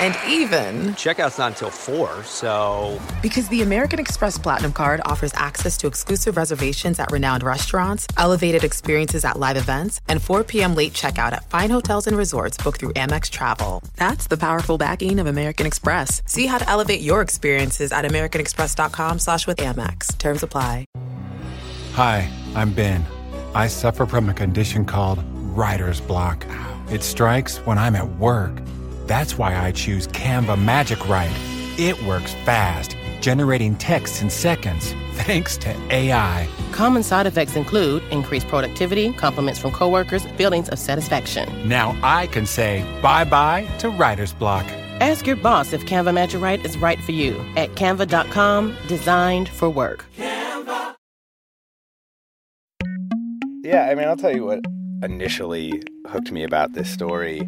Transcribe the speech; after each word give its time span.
And 0.00 0.16
even, 0.26 0.94
Checkout's 0.94 1.38
not 1.38 1.52
until 1.52 1.70
4, 1.70 2.24
so. 2.24 3.00
because 3.22 3.48
the 3.48 3.62
American 3.62 3.98
Express 4.00 4.38
Platinum 4.38 4.72
card 4.72 5.00
offers 5.04 5.32
access 5.34 5.76
to 5.78 5.86
exclusive 5.86 6.36
reservations 6.36 6.98
at 6.98 7.10
renowned 7.12 7.42
restaurants, 7.42 8.06
elevated 8.16 8.64
experiences 8.64 9.24
at 9.24 9.38
live 9.38 9.56
events, 9.56 10.00
and 10.08 10.22
4 10.22 10.44
p.m. 10.44 10.74
late 10.74 10.92
checkout 10.92 11.32
at 11.32 11.48
fine 11.50 11.70
hotels 11.70 12.06
and 12.06 12.16
resorts 12.16 12.56
booked 12.56 12.80
through 12.80 12.92
Amex 12.94 13.30
Travel. 13.30 13.82
That's 13.96 14.26
the 14.26 14.36
powerful 14.36 14.78
backing 14.78 15.18
of 15.18 15.26
American 15.26 15.66
Express. 15.66 16.22
See 16.26 16.46
how 16.46 16.58
to 16.58 16.68
elevate 16.68 17.00
your 17.00 17.20
experiences 17.20 17.92
at 17.92 18.04
americanexpress.com 18.04 19.18
slash 19.18 19.46
with 19.46 19.58
Amex. 19.58 20.16
Terms 20.18 20.42
apply. 20.42 20.86
Hi, 21.92 22.28
I'm 22.54 22.72
Ben. 22.72 23.04
I 23.54 23.66
suffer 23.66 24.06
from 24.06 24.28
a 24.30 24.34
condition 24.34 24.84
called 24.84 25.22
writer's 25.56 26.00
block. 26.00 26.46
It 26.90 27.02
strikes 27.02 27.58
when 27.58 27.78
I'm 27.78 27.94
at 27.96 28.08
work. 28.16 28.52
That's 29.06 29.36
why 29.38 29.56
I 29.56 29.72
choose 29.72 30.06
Canva 30.08 30.62
Magic 30.62 31.08
Write. 31.08 31.36
It 31.78 32.00
works 32.04 32.34
fast, 32.44 32.96
generating 33.20 33.76
texts 33.76 34.22
in 34.22 34.30
seconds, 34.30 34.92
thanks 35.12 35.56
to 35.58 35.74
AI. 35.90 36.48
Common 36.72 37.02
side 37.02 37.26
effects 37.26 37.56
include 37.56 38.02
increased 38.10 38.48
productivity, 38.48 39.12
compliments 39.12 39.60
from 39.60 39.70
coworkers, 39.70 40.24
feelings 40.36 40.68
of 40.68 40.78
satisfaction. 40.78 41.68
Now 41.68 41.96
I 42.02 42.26
can 42.26 42.46
say 42.46 42.84
bye 43.02 43.24
bye 43.24 43.66
to 43.78 43.88
writer's 43.90 44.32
block. 44.32 44.66
Ask 45.00 45.26
your 45.26 45.36
boss 45.36 45.72
if 45.72 45.84
Canva 45.86 46.14
Magic 46.14 46.40
Write 46.40 46.64
is 46.64 46.76
right 46.76 47.00
for 47.00 47.12
you 47.12 47.44
at 47.56 47.70
canva.com, 47.70 48.76
designed 48.86 49.48
for 49.48 49.68
work. 49.68 50.04
Canva. 50.16 50.94
Yeah, 53.64 53.88
I 53.90 53.94
mean, 53.94 54.06
I'll 54.06 54.16
tell 54.16 54.34
you 54.34 54.44
what 54.44 54.60
initially 55.02 55.82
hooked 56.06 56.30
me 56.30 56.44
about 56.44 56.74
this 56.74 56.88
story 56.88 57.42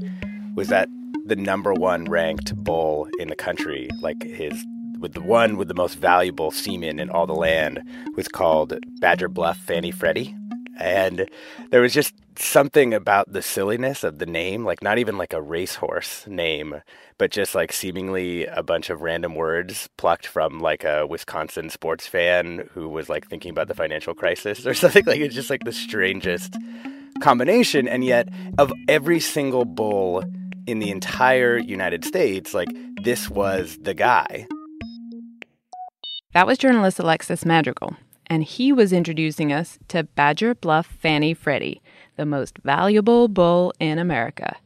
was 0.56 0.68
that 0.68 0.88
the 1.24 1.36
number 1.36 1.72
one 1.72 2.04
ranked 2.04 2.54
bull 2.56 3.08
in 3.18 3.28
the 3.28 3.36
country, 3.36 3.88
like 4.00 4.22
his, 4.22 4.64
with 4.98 5.14
the 5.14 5.22
one 5.22 5.56
with 5.56 5.68
the 5.68 5.74
most 5.74 5.94
valuable 5.94 6.50
semen 6.50 6.98
in 6.98 7.10
all 7.10 7.26
the 7.26 7.34
land, 7.34 7.82
was 8.16 8.28
called 8.28 8.78
Badger 9.00 9.28
Bluff 9.28 9.56
Fanny 9.56 9.90
Freddy. 9.90 10.36
And 10.78 11.28
there 11.70 11.80
was 11.80 11.94
just 11.94 12.14
something 12.36 12.92
about 12.92 13.32
the 13.32 13.42
silliness 13.42 14.02
of 14.02 14.18
the 14.18 14.26
name, 14.26 14.64
like 14.64 14.82
not 14.82 14.98
even 14.98 15.16
like 15.16 15.32
a 15.32 15.40
racehorse 15.40 16.26
name, 16.26 16.82
but 17.16 17.30
just 17.30 17.54
like 17.54 17.72
seemingly 17.72 18.44
a 18.46 18.62
bunch 18.62 18.90
of 18.90 19.02
random 19.02 19.34
words 19.34 19.88
plucked 19.96 20.26
from 20.26 20.58
like 20.58 20.84
a 20.84 21.06
Wisconsin 21.06 21.70
sports 21.70 22.06
fan 22.06 22.68
who 22.72 22.88
was 22.88 23.08
like 23.08 23.28
thinking 23.28 23.50
about 23.50 23.68
the 23.68 23.74
financial 23.74 24.14
crisis 24.14 24.66
or 24.66 24.74
something. 24.74 25.04
Like 25.06 25.20
it's 25.20 25.34
just 25.34 25.50
like 25.50 25.64
the 25.64 25.72
strangest 25.72 26.56
combination. 27.20 27.86
And 27.86 28.04
yet, 28.04 28.28
of 28.58 28.72
every 28.88 29.20
single 29.20 29.64
bull 29.64 30.24
in 30.66 30.78
the 30.78 30.90
entire 30.90 31.58
United 31.58 32.04
States, 32.04 32.54
like 32.54 32.68
this 33.02 33.28
was 33.28 33.78
the 33.82 33.94
guy. 33.94 34.46
That 36.32 36.46
was 36.46 36.58
journalist 36.58 36.98
Alexis 36.98 37.44
Madrigal, 37.44 37.96
and 38.26 38.42
he 38.42 38.72
was 38.72 38.92
introducing 38.92 39.52
us 39.52 39.78
to 39.88 40.04
Badger 40.04 40.54
Bluff 40.54 40.86
Fanny 40.86 41.34
Freddy, 41.34 41.80
the 42.16 42.26
most 42.26 42.58
valuable 42.64 43.28
bull 43.28 43.72
in 43.78 43.98
America. 43.98 44.56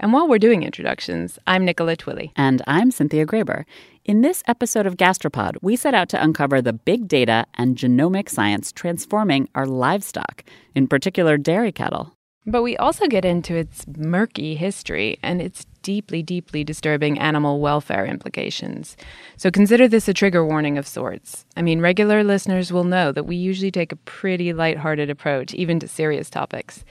And 0.00 0.12
while 0.12 0.28
we're 0.28 0.38
doing 0.38 0.62
introductions, 0.62 1.38
I'm 1.46 1.64
Nicola 1.64 1.96
Twilley. 1.96 2.30
And 2.36 2.60
I'm 2.66 2.90
Cynthia 2.90 3.24
Graber. 3.24 3.64
In 4.04 4.20
this 4.20 4.42
episode 4.46 4.84
of 4.86 4.96
Gastropod, 4.96 5.56
we 5.62 5.74
set 5.74 5.94
out 5.94 6.08
to 6.10 6.22
uncover 6.22 6.60
the 6.60 6.72
big 6.72 7.08
data 7.08 7.46
and 7.54 7.76
genomic 7.76 8.28
science 8.28 8.72
transforming 8.72 9.48
our 9.54 9.66
livestock, 9.66 10.44
in 10.74 10.86
particular 10.86 11.38
dairy 11.38 11.72
cattle. 11.72 12.15
But 12.46 12.62
we 12.62 12.76
also 12.76 13.06
get 13.08 13.24
into 13.24 13.56
its 13.56 13.84
murky 13.88 14.54
history 14.54 15.18
and 15.22 15.42
its 15.42 15.66
deeply, 15.82 16.22
deeply 16.22 16.62
disturbing 16.62 17.18
animal 17.18 17.60
welfare 17.60 18.06
implications. 18.06 18.96
So 19.36 19.50
consider 19.50 19.88
this 19.88 20.08
a 20.08 20.14
trigger 20.14 20.44
warning 20.46 20.78
of 20.78 20.86
sorts. 20.86 21.44
I 21.56 21.62
mean, 21.62 21.80
regular 21.80 22.22
listeners 22.22 22.72
will 22.72 22.84
know 22.84 23.10
that 23.10 23.24
we 23.24 23.34
usually 23.34 23.72
take 23.72 23.90
a 23.90 23.96
pretty 23.96 24.52
lighthearted 24.52 25.10
approach, 25.10 25.54
even 25.54 25.80
to 25.80 25.88
serious 25.88 26.30
topics. 26.30 26.84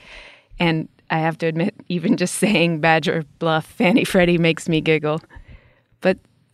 And 0.58 0.88
I 1.08 1.18
have 1.18 1.38
to 1.38 1.46
admit, 1.46 1.74
even 1.88 2.16
just 2.16 2.34
saying 2.34 2.80
Badger 2.80 3.24
Bluff 3.38 3.64
Fanny 3.64 4.04
Freddy 4.04 4.36
makes 4.36 4.68
me 4.68 4.82
giggle. 4.82 5.20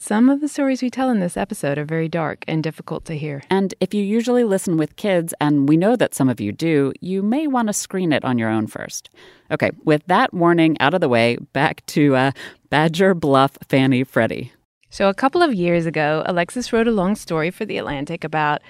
Some 0.04 0.28
of 0.28 0.40
the 0.40 0.48
stories 0.48 0.82
we 0.82 0.90
tell 0.90 1.10
in 1.10 1.20
this 1.20 1.36
episode 1.36 1.78
are 1.78 1.84
very 1.84 2.08
dark 2.08 2.44
and 2.48 2.60
difficult 2.60 3.04
to 3.04 3.16
hear. 3.16 3.40
And 3.48 3.72
if 3.78 3.94
you 3.94 4.02
usually 4.02 4.42
listen 4.42 4.76
with 4.76 4.96
kids, 4.96 5.32
and 5.40 5.68
we 5.68 5.76
know 5.76 5.94
that 5.94 6.12
some 6.12 6.28
of 6.28 6.40
you 6.40 6.50
do, 6.50 6.92
you 7.00 7.22
may 7.22 7.46
want 7.46 7.68
to 7.68 7.72
screen 7.72 8.12
it 8.12 8.24
on 8.24 8.36
your 8.36 8.50
own 8.50 8.66
first. 8.66 9.10
Okay, 9.52 9.70
with 9.84 10.04
that 10.08 10.34
warning 10.34 10.76
out 10.80 10.92
of 10.92 11.00
the 11.00 11.08
way, 11.08 11.36
back 11.52 11.86
to 11.86 12.16
uh, 12.16 12.32
Badger 12.68 13.14
Bluff 13.14 13.56
Fanny 13.68 14.02
Freddy. 14.02 14.50
So, 14.90 15.08
a 15.08 15.14
couple 15.14 15.40
of 15.40 15.54
years 15.54 15.86
ago, 15.86 16.24
Alexis 16.26 16.72
wrote 16.72 16.88
a 16.88 16.90
long 16.90 17.14
story 17.14 17.52
for 17.52 17.64
The 17.64 17.78
Atlantic 17.78 18.24
about, 18.24 18.60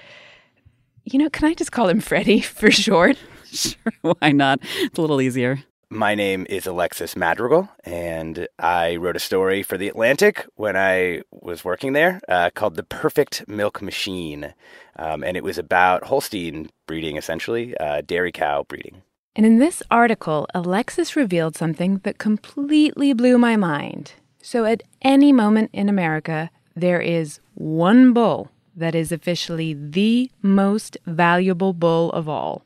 you 1.03 1.17
know, 1.17 1.31
can 1.31 1.47
I 1.47 1.55
just 1.55 1.71
call 1.71 1.89
him 1.89 1.99
Freddie 2.09 2.41
for 2.41 2.69
short? 2.69 3.17
Sure, 3.53 3.93
why 4.01 4.31
not? 4.31 4.59
It's 4.79 4.97
a 4.97 5.01
little 5.01 5.21
easier. 5.21 5.63
My 5.93 6.15
name 6.15 6.47
is 6.49 6.65
Alexis 6.65 7.15
Madrigal, 7.15 7.69
and 7.83 8.47
I 8.57 8.95
wrote 8.95 9.15
a 9.15 9.19
story 9.19 9.61
for 9.61 9.77
The 9.77 9.89
Atlantic 9.89 10.43
when 10.55 10.75
I 10.75 11.21
was 11.29 11.63
working 11.63 11.93
there 11.93 12.19
uh, 12.27 12.49
called 12.55 12.73
The 12.75 12.83
Perfect 12.83 13.47
Milk 13.47 13.79
Machine. 13.79 14.55
Um, 14.95 15.23
and 15.23 15.37
it 15.37 15.43
was 15.43 15.59
about 15.59 16.05
Holstein 16.05 16.71
breeding, 16.87 17.15
essentially, 17.15 17.77
uh, 17.77 18.01
dairy 18.01 18.31
cow 18.31 18.63
breeding. 18.67 19.03
And 19.35 19.45
in 19.45 19.59
this 19.59 19.83
article, 19.91 20.47
Alexis 20.55 21.15
revealed 21.15 21.55
something 21.55 21.99
that 21.99 22.17
completely 22.17 23.13
blew 23.13 23.37
my 23.37 23.55
mind. 23.55 24.13
So, 24.41 24.65
at 24.65 24.81
any 25.03 25.31
moment 25.31 25.69
in 25.73 25.89
America, 25.89 26.49
there 26.75 27.01
is 27.01 27.39
one 27.53 28.13
bull 28.13 28.49
that 28.75 28.95
is 28.95 29.11
officially 29.11 29.75
the 29.75 30.31
most 30.41 30.97
valuable 31.05 31.71
bull 31.71 32.09
of 32.13 32.27
all. 32.27 32.63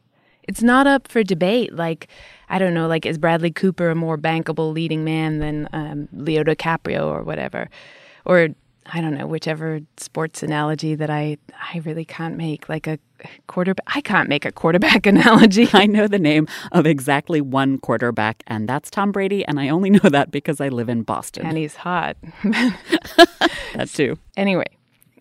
It's 0.47 0.63
not 0.63 0.87
up 0.87 1.07
for 1.07 1.23
debate. 1.23 1.73
Like, 1.73 2.07
I 2.49 2.59
don't 2.59 2.73
know, 2.73 2.87
like, 2.87 3.05
is 3.05 3.17
Bradley 3.17 3.51
Cooper 3.51 3.89
a 3.89 3.95
more 3.95 4.17
bankable 4.17 4.73
leading 4.73 5.03
man 5.03 5.39
than 5.39 5.67
um, 5.73 6.07
Leo 6.13 6.43
DiCaprio 6.43 7.05
or 7.05 7.23
whatever? 7.23 7.69
Or, 8.25 8.49
I 8.85 9.01
don't 9.01 9.15
know, 9.15 9.27
whichever 9.27 9.81
sports 9.97 10.43
analogy 10.43 10.95
that 10.95 11.09
I, 11.09 11.37
I 11.73 11.79
really 11.79 12.05
can't 12.05 12.37
make, 12.37 12.69
like 12.69 12.87
a 12.87 12.97
quarterback. 13.47 13.83
I 13.87 13.99
can't 14.01 14.29
make 14.29 14.45
a 14.45 14.51
quarterback 14.51 15.05
analogy. 15.13 15.67
I 15.73 15.85
know 15.85 16.07
the 16.07 16.19
name 16.19 16.47
of 16.71 16.85
exactly 16.85 17.41
one 17.41 17.77
quarterback, 17.79 18.43
and 18.47 18.67
that's 18.69 18.89
Tom 18.89 19.11
Brady, 19.11 19.45
and 19.45 19.59
I 19.59 19.69
only 19.69 19.89
know 19.89 20.09
that 20.09 20.31
because 20.31 20.61
I 20.61 20.69
live 20.69 20.87
in 20.87 21.03
Boston. 21.03 21.45
and 21.45 21.57
he's 21.57 21.75
hot. 21.75 22.15
that 22.43 23.89
too. 23.93 24.17
Anyway, 24.37 24.67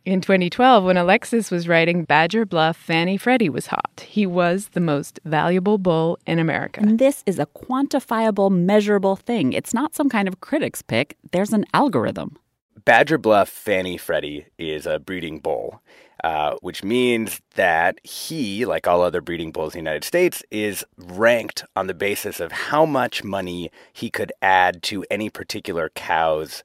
in 0.07 0.21
2012, 0.21 0.85
when 0.85 0.97
Alexis 0.97 1.51
was 1.51 1.67
writing 1.67 2.05
Badger 2.05 2.47
Bluff, 2.47 2.77
Fanny 2.77 3.17
Freddy 3.17 3.49
was 3.49 3.67
hot. 3.67 4.07
He 4.07 4.25
was 4.25 4.69
the 4.69 4.81
most 4.81 5.19
valuable 5.25 5.79
bull 5.79 6.17
in 6.27 6.39
America. 6.39 6.81
And 6.81 7.01
this 7.01 7.25
is 7.27 7.41
a 7.41 7.47
quantifiable, 7.47 8.51
measurable 8.53 9.17
thing. 9.17 9.53
It's 9.53 9.75
not 9.75 9.97
some 9.97 10.09
kind 10.09 10.29
of 10.29 10.41
critic's 10.41 10.81
pick. 10.81 11.17
There's 11.33 11.53
an 11.53 11.65
algorithm. 11.75 12.37
Badger 12.85 13.19
Bluff 13.19 13.49
Fanny 13.49 13.97
Freddy 13.97 14.47
is 14.59 14.87
a 14.87 15.01
breeding 15.01 15.41
bull, 15.41 15.83
uh, 16.23 16.55
which 16.63 16.85
means 16.85 17.41
that 17.57 17.99
he, 18.05 18.65
like 18.65 18.87
all 18.87 19.03
other 19.03 19.21
breeding 19.21 19.51
bulls 19.51 19.75
in 19.75 19.79
the 19.79 19.91
United 19.91 20.05
States, 20.05 20.41
is 20.53 20.85
ranked 20.97 21.65
on 21.75 21.89
the 21.89 21.95
basis 21.95 22.39
of 22.39 22.53
how 22.53 22.87
much 22.87 23.25
money 23.25 23.73
he 23.93 24.09
could 24.09 24.33
add 24.41 24.85
to 24.85 25.05
any 25.11 25.31
particular 25.31 25.91
cow's 25.97 26.63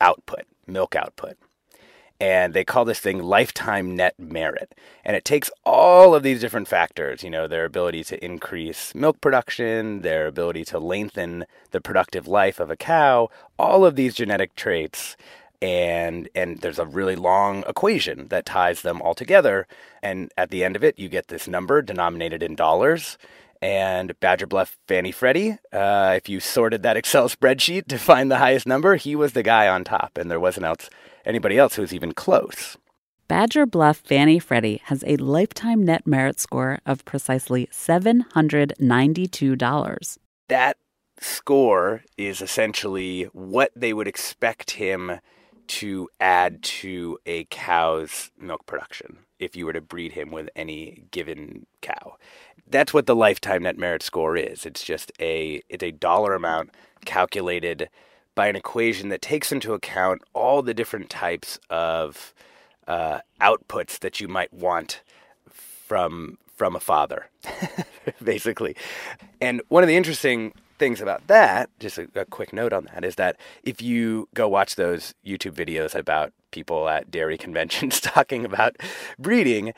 output, 0.00 0.44
milk 0.66 0.96
output. 0.96 1.36
And 2.20 2.52
they 2.52 2.64
call 2.64 2.84
this 2.84 3.00
thing 3.00 3.22
lifetime 3.22 3.96
net 3.96 4.14
merit. 4.18 4.74
And 5.04 5.16
it 5.16 5.24
takes 5.24 5.50
all 5.64 6.14
of 6.14 6.22
these 6.22 6.40
different 6.40 6.68
factors, 6.68 7.24
you 7.24 7.30
know, 7.30 7.48
their 7.48 7.64
ability 7.64 8.04
to 8.04 8.22
increase 8.22 8.94
milk 8.94 9.20
production, 9.22 10.02
their 10.02 10.26
ability 10.26 10.64
to 10.66 10.78
lengthen 10.78 11.46
the 11.70 11.80
productive 11.80 12.28
life 12.28 12.60
of 12.60 12.70
a 12.70 12.76
cow, 12.76 13.30
all 13.58 13.86
of 13.86 13.96
these 13.96 14.14
genetic 14.14 14.54
traits. 14.54 15.16
And 15.62 16.28
and 16.34 16.60
there's 16.60 16.78
a 16.78 16.86
really 16.86 17.16
long 17.16 17.64
equation 17.66 18.28
that 18.28 18.46
ties 18.46 18.82
them 18.82 19.00
all 19.00 19.14
together. 19.14 19.66
And 20.02 20.30
at 20.36 20.50
the 20.50 20.62
end 20.62 20.76
of 20.76 20.84
it 20.84 20.98
you 20.98 21.08
get 21.08 21.28
this 21.28 21.48
number 21.48 21.80
denominated 21.80 22.42
in 22.42 22.54
dollars. 22.54 23.16
And 23.62 24.18
Badger 24.20 24.46
Bluff 24.46 24.78
Fanny 24.86 25.12
Freddy, 25.12 25.58
uh, 25.72 26.14
if 26.16 26.30
you 26.30 26.40
sorted 26.40 26.82
that 26.82 26.96
Excel 26.96 27.28
spreadsheet 27.30 27.86
to 27.88 27.98
find 27.98 28.30
the 28.30 28.38
highest 28.38 28.66
number, 28.66 28.96
he 28.96 29.14
was 29.14 29.32
the 29.32 29.42
guy 29.42 29.68
on 29.68 29.84
top, 29.84 30.16
and 30.16 30.30
there 30.30 30.40
wasn't 30.40 30.64
else 30.64 30.88
anybody 31.24 31.56
else 31.58 31.76
who's 31.76 31.94
even 31.94 32.12
close. 32.12 32.76
Badger 33.28 33.64
Bluff 33.66 33.98
Fanny 33.98 34.38
Freddy 34.40 34.80
has 34.84 35.04
a 35.06 35.16
lifetime 35.16 35.84
net 35.84 36.06
merit 36.06 36.40
score 36.40 36.80
of 36.84 37.04
precisely 37.04 37.66
$792. 37.68 40.18
That 40.48 40.76
score 41.20 42.02
is 42.16 42.40
essentially 42.40 43.24
what 43.32 43.70
they 43.76 43.92
would 43.92 44.08
expect 44.08 44.72
him 44.72 45.20
to 45.68 46.08
add 46.18 46.60
to 46.64 47.16
a 47.26 47.44
cow's 47.44 48.32
milk 48.36 48.66
production. 48.66 49.18
if 49.38 49.56
you 49.56 49.64
were 49.64 49.72
to 49.72 49.80
breed 49.80 50.12
him 50.12 50.30
with 50.30 50.50
any 50.54 51.04
given 51.10 51.64
cow. 51.80 52.16
That's 52.68 52.92
what 52.92 53.06
the 53.06 53.16
lifetime 53.16 53.62
net 53.62 53.78
merit 53.78 54.02
score 54.02 54.36
is. 54.36 54.66
It's 54.66 54.84
just 54.84 55.10
a 55.20 55.62
it's 55.68 55.82
a 55.82 55.90
dollar 55.92 56.34
amount 56.34 56.70
calculated 57.04 57.88
by 58.34 58.48
an 58.48 58.56
equation 58.56 59.08
that 59.08 59.22
takes 59.22 59.52
into 59.52 59.74
account 59.74 60.22
all 60.32 60.62
the 60.62 60.74
different 60.74 61.10
types 61.10 61.58
of 61.68 62.32
uh, 62.86 63.20
outputs 63.40 63.98
that 64.00 64.20
you 64.20 64.28
might 64.28 64.52
want 64.52 65.02
from 65.48 66.38
from 66.56 66.76
a 66.76 66.80
father, 66.80 67.30
basically. 68.22 68.76
And 69.40 69.62
one 69.68 69.82
of 69.82 69.88
the 69.88 69.96
interesting 69.96 70.52
things 70.78 71.00
about 71.00 71.26
that, 71.26 71.70
just 71.78 71.96
a, 71.96 72.06
a, 72.14 72.26
quick 72.26 72.52
note 72.52 72.74
on 72.74 72.84
that, 72.92 73.02
is 73.02 73.14
that 73.14 73.36
if 73.62 73.80
you 73.80 74.28
go 74.34 74.46
watch 74.46 74.76
those 74.76 75.14
YouTube 75.24 75.52
videos 75.52 75.94
about 75.94 76.34
people 76.50 76.88
at 76.88 77.10
dairy 77.10 77.38
conventions 77.46 77.98
talking 78.00 78.44
about 78.44 78.76
breeding, 79.18 79.72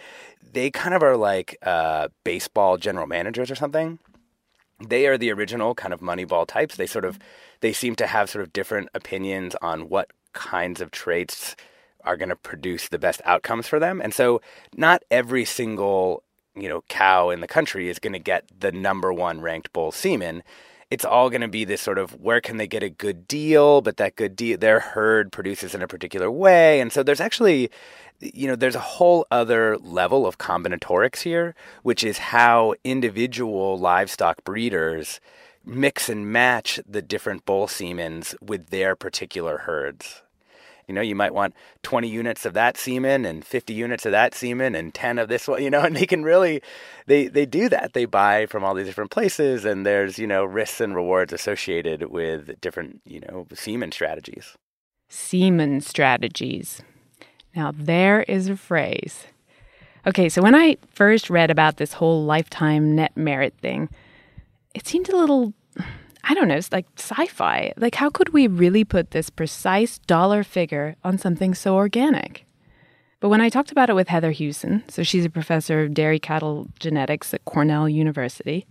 they 0.53 0.71
kind 0.71 0.95
of 0.95 1.03
are 1.03 1.17
like 1.17 1.57
uh, 1.63 2.09
baseball 2.25 2.79
general 2.79 3.07
managers 3.07 3.51
or 3.51 3.55
something. 3.55 4.01
They 4.81 5.07
are 5.07 5.17
the 5.17 5.31
original 5.31 5.75
kind 5.75 5.95
of 5.95 6.01
Moneyball 6.01 6.47
types. 6.47 6.77
They 6.77 6.87
sort 6.87 7.05
of 7.05 7.19
they 7.62 7.73
seem 7.73 7.97
to 7.97 8.06
have 8.06 8.29
sort 8.29 8.44
of 8.44 8.53
different 8.53 8.91
opinions 8.93 9.56
on 9.62 9.88
what 9.88 10.11
kinds 10.35 10.81
of 10.81 10.91
traits 10.91 11.56
are 12.05 12.17
going 12.17 12.29
to 12.29 12.37
produce 12.37 12.88
the 12.88 12.99
best 12.99 13.23
outcomes 13.25 13.67
for 13.67 13.79
them. 13.79 14.00
And 14.00 14.12
so 14.12 14.43
not 14.76 15.03
every 15.11 15.44
single, 15.44 16.25
you 16.55 16.69
know, 16.69 16.82
cow 16.88 17.31
in 17.31 17.41
the 17.41 17.47
country 17.47 17.88
is 17.88 17.99
going 17.99 18.12
to 18.12 18.19
get 18.19 18.44
the 18.59 18.73
number 18.73 19.12
1 19.12 19.41
ranked 19.41 19.73
bull 19.73 19.93
semen. 19.93 20.43
It's 20.91 21.05
all 21.05 21.31
going 21.31 21.41
to 21.41 21.49
be 21.49 21.64
this 21.64 21.81
sort 21.81 21.99
of 21.99 22.20
where 22.20 22.41
can 22.41 22.59
they 22.59 22.67
get 22.67 22.82
a 22.82 22.91
good 22.91 23.26
deal, 23.26 23.81
but 23.81 23.97
that 23.97 24.17
good 24.17 24.37
deal 24.37 24.58
their 24.58 24.81
herd 24.81 25.32
produces 25.32 25.75
in 25.75 25.81
a 25.81 25.88
particular 25.88 26.31
way. 26.31 26.81
And 26.81 26.93
so 26.93 27.03
there's 27.03 27.20
actually 27.20 27.70
you 28.23 28.47
know, 28.47 28.56
there's 28.56 28.76
a 28.76 28.81
whole 28.81 29.26
other 29.31 29.76
level 29.79 30.26
of 30.26 30.38
combinatorics 30.38 31.23
here, 31.23 31.55
which 31.82 32.05
is 32.05 32.19
how 32.19 32.75
individual 32.85 33.79
livestock 33.79 34.44
breeders 34.44 35.20
mix 35.64 36.09
and 36.09 36.31
match 36.31 36.81
the 36.87 37.03
different 37.03 37.44
bull 37.44 37.67
semens 37.67 38.35
with 38.41 38.70
their 38.70 38.97
particular 38.97 39.59
herds. 39.59 40.23
You 40.88 40.94
know, 40.94 41.00
you 41.00 41.14
might 41.14 41.32
want 41.32 41.55
20 41.85 42.09
units 42.09 42.44
of 42.44 42.55
that 42.55 42.76
semen 42.76 43.25
and 43.25 43.44
50 43.44 43.73
units 43.73 44.05
of 44.05 44.12
that 44.12 44.35
semen 44.35 44.75
and 44.75 44.93
10 44.93 45.19
of 45.19 45.29
this 45.29 45.47
one, 45.47 45.62
you 45.62 45.70
know, 45.70 45.81
and 45.82 45.97
they 45.97 46.06
can 46.06 46.23
really, 46.23 46.61
they, 47.06 47.29
they 47.29 47.47
do 47.47 47.69
that. 47.69 47.93
They 47.94 48.05
buy 48.05 48.47
from 48.47 48.64
all 48.64 48.75
these 48.75 48.87
different 48.87 49.11
places 49.11 49.64
and 49.64 49.87
there's, 49.87 50.19
you 50.19 50.26
know, 50.26 50.44
risks 50.44 50.81
and 50.81 50.94
rewards 50.94 51.32
associated 51.32 52.11
with 52.11 52.61
different, 52.61 53.00
you 53.05 53.20
know, 53.20 53.47
semen 53.55 53.93
strategies. 53.93 54.56
Semen 55.08 55.81
strategies. 55.81 56.82
Now, 57.55 57.73
there 57.75 58.23
is 58.23 58.49
a 58.49 58.56
phrase. 58.56 59.26
Okay, 60.06 60.29
so 60.29 60.43
when 60.43 60.55
I 60.55 60.79
first 60.91 61.31
read 61.31 61.50
about 61.50 61.76
this 61.76 61.93
whole 61.93 62.25
lifetime 62.25 62.97
net 62.97 63.17
merit 63.17 63.55
thing, 63.61 63.88
it 64.75 64.87
seemed 64.87 65.09
a 65.09 65.17
little 65.17 65.55
I 66.25 66.35
don't 66.35 66.49
know, 66.49 66.55
it's 66.55 66.73
like 66.73 66.87
sci 66.97 67.27
fi. 67.27 67.73
Like, 67.77 67.97
how 67.97 68.09
could 68.09 68.33
we 68.33 68.47
really 68.47 68.85
put 68.85 69.11
this 69.11 69.29
precise 69.29 69.99
dollar 69.99 70.45
figure 70.45 70.95
on 71.03 71.19
something 71.19 71.55
so 71.55 71.75
organic? 71.75 72.47
But 73.19 73.29
when 73.29 73.41
I 73.41 73.49
talked 73.49 73.73
about 73.73 73.91
it 73.91 73.95
with 73.95 74.09
Heather 74.09 74.33
Huson, 74.33 74.89
so 74.91 75.03
she's 75.03 75.25
a 75.25 75.31
professor 75.31 75.83
of 75.83 75.95
dairy 75.95 76.19
cattle 76.19 76.69
genetics 76.79 77.35
at 77.35 77.45
Cornell 77.45 77.89
University, 77.89 78.67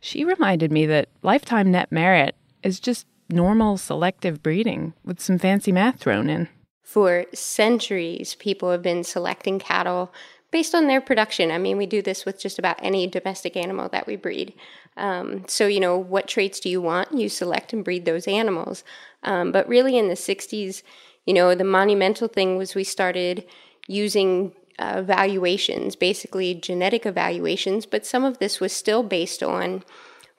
she 0.00 0.24
reminded 0.24 0.72
me 0.72 0.86
that 0.86 1.08
lifetime 1.22 1.70
net 1.70 1.90
merit 1.90 2.36
is 2.62 2.80
just 2.80 3.06
normal 3.28 3.76
selective 3.76 4.42
breeding 4.42 4.94
with 5.04 5.20
some 5.20 5.38
fancy 5.38 5.72
math 5.72 6.00
thrown 6.00 6.30
in. 6.30 6.48
For 6.82 7.26
centuries, 7.34 8.34
people 8.36 8.70
have 8.70 8.82
been 8.82 9.04
selecting 9.04 9.58
cattle 9.58 10.12
based 10.50 10.74
on 10.74 10.86
their 10.86 11.00
production. 11.00 11.50
I 11.50 11.58
mean, 11.58 11.76
we 11.76 11.86
do 11.86 12.00
this 12.00 12.24
with 12.24 12.40
just 12.40 12.58
about 12.58 12.78
any 12.82 13.06
domestic 13.06 13.56
animal 13.56 13.88
that 13.90 14.06
we 14.06 14.16
breed. 14.16 14.54
Um, 14.96 15.44
so, 15.46 15.66
you 15.66 15.80
know, 15.80 15.96
what 15.96 16.28
traits 16.28 16.60
do 16.60 16.68
you 16.68 16.80
want? 16.80 17.12
You 17.12 17.28
select 17.28 17.72
and 17.72 17.84
breed 17.84 18.04
those 18.04 18.26
animals. 18.26 18.84
Um, 19.22 19.52
but 19.52 19.68
really, 19.68 19.98
in 19.98 20.08
the 20.08 20.14
60s, 20.14 20.82
you 21.26 21.34
know, 21.34 21.54
the 21.54 21.64
monumental 21.64 22.28
thing 22.28 22.56
was 22.56 22.74
we 22.74 22.84
started 22.84 23.44
using 23.86 24.52
uh, 24.78 24.94
evaluations, 24.98 25.96
basically 25.96 26.54
genetic 26.54 27.04
evaluations, 27.04 27.84
but 27.84 28.06
some 28.06 28.24
of 28.24 28.38
this 28.38 28.60
was 28.60 28.72
still 28.72 29.02
based 29.02 29.42
on 29.42 29.82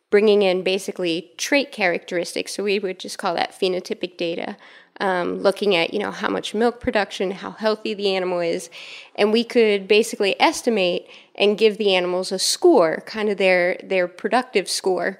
bringing 0.09 0.41
in 0.41 0.63
basically 0.63 1.31
trait 1.37 1.71
characteristics. 1.71 2.55
So 2.55 2.63
we 2.63 2.79
would 2.79 2.99
just 2.99 3.17
call 3.17 3.35
that 3.35 3.51
phenotypic 3.51 4.17
data 4.17 4.57
um, 4.99 5.39
looking 5.39 5.75
at 5.75 5.93
you 5.93 5.99
know 5.99 6.11
how 6.11 6.29
much 6.29 6.53
milk 6.53 6.79
production, 6.79 7.31
how 7.31 7.51
healthy 7.51 7.93
the 7.93 8.15
animal 8.15 8.39
is, 8.39 8.69
and 9.15 9.31
we 9.31 9.43
could 9.43 9.87
basically 9.87 10.39
estimate 10.39 11.07
and 11.35 11.57
give 11.57 11.77
the 11.77 11.95
animals 11.95 12.31
a 12.31 12.39
score, 12.39 13.03
kind 13.05 13.29
of 13.29 13.37
their 13.37 13.79
their 13.83 14.07
productive 14.07 14.69
score. 14.69 15.17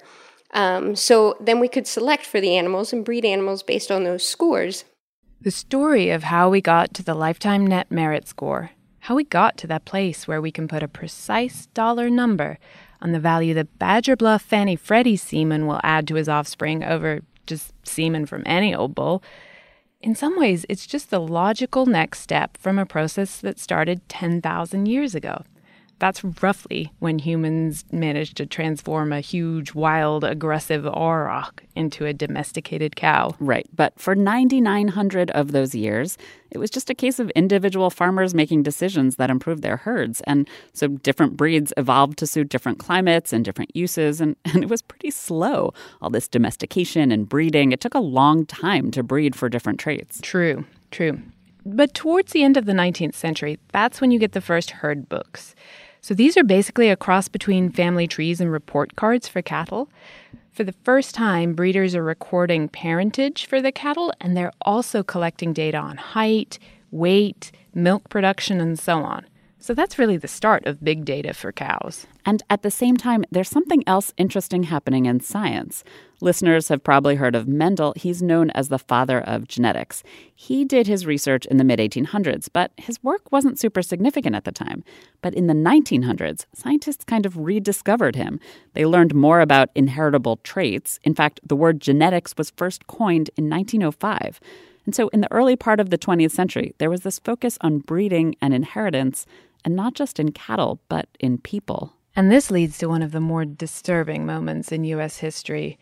Um, 0.52 0.96
so 0.96 1.36
then 1.40 1.60
we 1.60 1.68
could 1.68 1.86
select 1.86 2.26
for 2.26 2.40
the 2.40 2.56
animals 2.56 2.92
and 2.92 3.04
breed 3.04 3.24
animals 3.24 3.62
based 3.62 3.90
on 3.90 4.04
those 4.04 4.26
scores. 4.26 4.84
The 5.40 5.50
story 5.50 6.10
of 6.10 6.24
how 6.24 6.50
we 6.50 6.60
got 6.60 6.92
to 6.94 7.02
the 7.02 7.14
lifetime 7.14 7.66
net 7.66 7.90
merit 7.90 8.28
score, 8.28 8.72
how 9.00 9.14
we 9.14 9.24
got 9.24 9.56
to 9.58 9.66
that 9.68 9.84
place 9.84 10.28
where 10.28 10.40
we 10.40 10.50
can 10.50 10.68
put 10.68 10.82
a 10.82 10.88
precise 10.88 11.66
dollar 11.66 12.10
number 12.10 12.58
on 13.00 13.12
the 13.12 13.20
value 13.20 13.54
that 13.54 13.78
Badger 13.78 14.16
Bluff 14.16 14.42
Fanny 14.42 14.76
Freddy 14.76 15.16
semen 15.16 15.66
will 15.66 15.80
add 15.82 16.06
to 16.08 16.16
his 16.16 16.28
offspring 16.28 16.84
over 16.84 17.22
just 17.46 17.72
semen 17.86 18.26
from 18.26 18.42
any 18.44 18.74
old 18.74 18.94
bull, 18.94 19.22
in 20.00 20.14
some 20.14 20.38
ways, 20.38 20.64
it's 20.68 20.86
just 20.86 21.10
the 21.10 21.20
logical 21.20 21.84
next 21.84 22.20
step 22.20 22.56
from 22.56 22.78
a 22.78 22.86
process 22.86 23.38
that 23.38 23.58
started 23.58 24.08
10,000 24.08 24.86
years 24.86 25.14
ago. 25.14 25.44
That's 26.00 26.24
roughly 26.42 26.90
when 26.98 27.18
humans 27.18 27.84
managed 27.92 28.38
to 28.38 28.46
transform 28.46 29.12
a 29.12 29.20
huge, 29.20 29.74
wild, 29.74 30.24
aggressive 30.24 30.84
auroch 30.84 31.62
into 31.76 32.06
a 32.06 32.14
domesticated 32.14 32.96
cow. 32.96 33.36
Right. 33.38 33.66
But 33.76 34.00
for 34.00 34.14
9,900 34.14 35.30
of 35.32 35.52
those 35.52 35.74
years, 35.74 36.16
it 36.50 36.56
was 36.56 36.70
just 36.70 36.88
a 36.88 36.94
case 36.94 37.18
of 37.18 37.28
individual 37.30 37.90
farmers 37.90 38.34
making 38.34 38.62
decisions 38.62 39.16
that 39.16 39.28
improved 39.28 39.62
their 39.62 39.76
herds. 39.76 40.22
And 40.22 40.48
so 40.72 40.88
different 40.88 41.36
breeds 41.36 41.70
evolved 41.76 42.18
to 42.18 42.26
suit 42.26 42.48
different 42.48 42.78
climates 42.78 43.30
and 43.34 43.44
different 43.44 43.76
uses. 43.76 44.22
And, 44.22 44.36
and 44.46 44.62
it 44.62 44.70
was 44.70 44.80
pretty 44.80 45.10
slow, 45.10 45.74
all 46.00 46.08
this 46.08 46.28
domestication 46.28 47.12
and 47.12 47.28
breeding. 47.28 47.72
It 47.72 47.80
took 47.80 47.94
a 47.94 48.00
long 48.00 48.46
time 48.46 48.90
to 48.92 49.02
breed 49.02 49.36
for 49.36 49.50
different 49.50 49.78
traits. 49.78 50.18
True, 50.22 50.64
true. 50.90 51.20
But 51.66 51.92
towards 51.92 52.32
the 52.32 52.42
end 52.42 52.56
of 52.56 52.64
the 52.64 52.72
19th 52.72 53.14
century, 53.14 53.58
that's 53.70 54.00
when 54.00 54.10
you 54.10 54.18
get 54.18 54.32
the 54.32 54.40
first 54.40 54.70
herd 54.70 55.10
books. 55.10 55.54
So 56.00 56.14
these 56.14 56.36
are 56.36 56.44
basically 56.44 56.88
a 56.88 56.96
cross 56.96 57.28
between 57.28 57.70
family 57.70 58.06
trees 58.06 58.40
and 58.40 58.50
report 58.50 58.96
cards 58.96 59.28
for 59.28 59.42
cattle. 59.42 59.88
For 60.52 60.64
the 60.64 60.74
first 60.84 61.14
time, 61.14 61.54
breeders 61.54 61.94
are 61.94 62.02
recording 62.02 62.68
parentage 62.68 63.46
for 63.46 63.60
the 63.60 63.72
cattle, 63.72 64.12
and 64.20 64.36
they're 64.36 64.52
also 64.62 65.02
collecting 65.02 65.52
data 65.52 65.78
on 65.78 65.96
height, 65.96 66.58
weight, 66.90 67.52
milk 67.74 68.08
production, 68.08 68.60
and 68.60 68.78
so 68.78 68.98
on. 68.98 69.26
So 69.58 69.74
that's 69.74 69.98
really 69.98 70.16
the 70.16 70.28
start 70.28 70.66
of 70.66 70.82
big 70.82 71.04
data 71.04 71.34
for 71.34 71.52
cows. 71.52 72.06
And 72.24 72.42
at 72.50 72.62
the 72.62 72.70
same 72.70 72.96
time, 72.96 73.24
there's 73.30 73.48
something 73.48 73.82
else 73.86 74.12
interesting 74.16 74.64
happening 74.64 75.06
in 75.06 75.20
science. 75.20 75.84
Listeners 76.20 76.68
have 76.68 76.84
probably 76.84 77.16
heard 77.16 77.34
of 77.34 77.48
Mendel. 77.48 77.94
He's 77.96 78.20
known 78.20 78.50
as 78.50 78.68
the 78.68 78.78
father 78.78 79.20
of 79.20 79.48
genetics. 79.48 80.02
He 80.34 80.66
did 80.66 80.86
his 80.86 81.06
research 81.06 81.46
in 81.46 81.56
the 81.56 81.64
mid 81.64 81.78
1800s, 81.78 82.48
but 82.52 82.72
his 82.76 83.02
work 83.02 83.32
wasn't 83.32 83.58
super 83.58 83.80
significant 83.80 84.36
at 84.36 84.44
the 84.44 84.52
time. 84.52 84.84
But 85.22 85.34
in 85.34 85.46
the 85.46 85.54
1900s, 85.54 86.44
scientists 86.52 87.04
kind 87.04 87.24
of 87.24 87.38
rediscovered 87.38 88.16
him. 88.16 88.38
They 88.74 88.84
learned 88.84 89.14
more 89.14 89.40
about 89.40 89.70
inheritable 89.74 90.36
traits. 90.44 91.00
In 91.04 91.14
fact, 91.14 91.40
the 91.42 91.56
word 91.56 91.80
genetics 91.80 92.34
was 92.36 92.50
first 92.50 92.86
coined 92.86 93.30
in 93.36 93.48
1905. 93.48 94.40
And 94.84 94.94
so, 94.94 95.08
in 95.08 95.20
the 95.20 95.32
early 95.32 95.56
part 95.56 95.80
of 95.80 95.90
the 95.90 95.98
20th 95.98 96.32
century, 96.32 96.74
there 96.78 96.90
was 96.90 97.02
this 97.02 97.18
focus 97.18 97.56
on 97.60 97.78
breeding 97.78 98.34
and 98.42 98.52
inheritance 98.52 99.24
and 99.64 99.76
not 99.76 99.94
just 99.94 100.18
in 100.18 100.32
cattle, 100.32 100.80
but 100.88 101.08
in 101.18 101.38
people. 101.38 101.94
And 102.16 102.30
this 102.30 102.50
leads 102.50 102.78
to 102.78 102.88
one 102.88 103.02
of 103.02 103.12
the 103.12 103.20
more 103.20 103.44
disturbing 103.44 104.26
moments 104.26 104.72
in 104.72 104.84
U.S. 104.84 105.18
history 105.18 105.78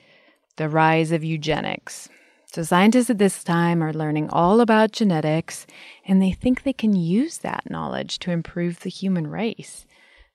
the 0.56 0.68
rise 0.68 1.12
of 1.12 1.23
eugenics. 1.23 2.08
So, 2.52 2.62
scientists 2.62 3.11
at 3.11 3.18
this 3.18 3.44
time 3.44 3.82
are 3.82 3.92
learning 3.92 4.28
all 4.30 4.61
about 4.61 4.90
genetics, 4.90 5.66
and 6.04 6.20
they 6.20 6.32
think 6.32 6.62
they 6.62 6.73
can 6.73 6.97
use 6.97 7.38
that 7.38 7.70
knowledge 7.70 8.18
to 8.20 8.32
improve 8.32 8.80
the 8.80 8.90
human 8.90 9.28
race. 9.28 9.87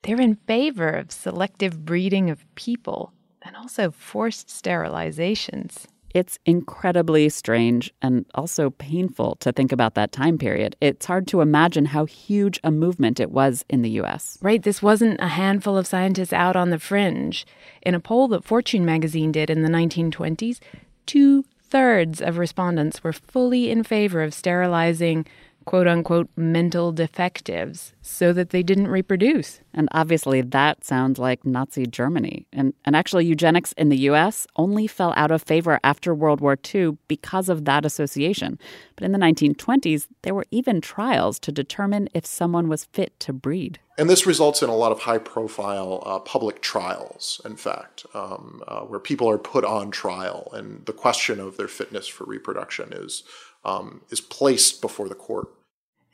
They're 0.02 0.20
in 0.20 0.36
favor 0.36 0.88
of 0.88 1.12
selective 1.12 1.84
breeding 1.84 2.30
of 2.30 2.44
people 2.54 3.12
and 3.42 3.56
also 3.56 3.90
forced 3.90 4.48
sterilizations. 4.48 5.86
It's 6.14 6.38
incredibly 6.46 7.28
strange 7.28 7.92
and 8.00 8.24
also 8.36 8.70
painful 8.70 9.34
to 9.40 9.50
think 9.50 9.72
about 9.72 9.94
that 9.94 10.12
time 10.12 10.38
period. 10.38 10.76
It's 10.80 11.06
hard 11.06 11.26
to 11.28 11.40
imagine 11.40 11.86
how 11.86 12.04
huge 12.04 12.60
a 12.62 12.70
movement 12.70 13.18
it 13.18 13.32
was 13.32 13.64
in 13.68 13.82
the 13.82 13.90
US. 14.02 14.38
Right. 14.40 14.62
This 14.62 14.80
wasn't 14.80 15.20
a 15.20 15.26
handful 15.26 15.76
of 15.76 15.88
scientists 15.88 16.32
out 16.32 16.54
on 16.54 16.70
the 16.70 16.78
fringe. 16.78 17.44
In 17.82 17.96
a 17.96 18.00
poll 18.00 18.28
that 18.28 18.44
Fortune 18.44 18.84
magazine 18.84 19.32
did 19.32 19.50
in 19.50 19.62
the 19.62 19.68
1920s, 19.68 20.60
two 21.04 21.44
thirds 21.68 22.22
of 22.22 22.38
respondents 22.38 23.02
were 23.02 23.12
fully 23.12 23.68
in 23.68 23.82
favor 23.82 24.22
of 24.22 24.32
sterilizing 24.32 25.26
quote 25.64 25.86
unquote 25.86 26.28
mental 26.36 26.92
defectives 26.92 27.94
so 28.02 28.32
that 28.32 28.50
they 28.50 28.62
didn't 28.62 28.88
reproduce. 28.88 29.60
And 29.72 29.88
obviously, 29.92 30.40
that 30.40 30.84
sounds 30.84 31.18
like 31.18 31.44
Nazi 31.44 31.86
Germany. 31.86 32.46
And, 32.52 32.74
and 32.84 32.94
actually, 32.94 33.26
eugenics 33.26 33.72
in 33.72 33.88
the 33.88 33.98
US 34.10 34.46
only 34.56 34.86
fell 34.86 35.12
out 35.16 35.30
of 35.30 35.42
favor 35.42 35.80
after 35.82 36.14
World 36.14 36.40
War 36.40 36.56
II 36.74 36.98
because 37.08 37.48
of 37.48 37.64
that 37.64 37.84
association. 37.84 38.58
But 38.96 39.04
in 39.04 39.12
the 39.12 39.18
1920s, 39.18 40.06
there 40.22 40.34
were 40.34 40.46
even 40.50 40.80
trials 40.80 41.38
to 41.40 41.52
determine 41.52 42.08
if 42.14 42.24
someone 42.26 42.68
was 42.68 42.84
fit 42.84 43.18
to 43.20 43.32
breed. 43.32 43.80
And 43.96 44.10
this 44.10 44.26
results 44.26 44.62
in 44.62 44.68
a 44.68 44.76
lot 44.76 44.90
of 44.90 45.00
high 45.00 45.18
profile 45.18 46.02
uh, 46.04 46.18
public 46.18 46.60
trials, 46.60 47.40
in 47.44 47.56
fact, 47.56 48.04
um, 48.12 48.62
uh, 48.66 48.80
where 48.80 48.98
people 48.98 49.30
are 49.30 49.38
put 49.38 49.64
on 49.64 49.92
trial 49.92 50.50
and 50.52 50.84
the 50.86 50.92
question 50.92 51.38
of 51.38 51.56
their 51.56 51.68
fitness 51.68 52.08
for 52.08 52.24
reproduction 52.24 52.92
is 52.92 53.22
um, 53.64 54.02
is 54.10 54.20
placed 54.20 54.80
before 54.80 55.08
the 55.08 55.14
court. 55.14 55.48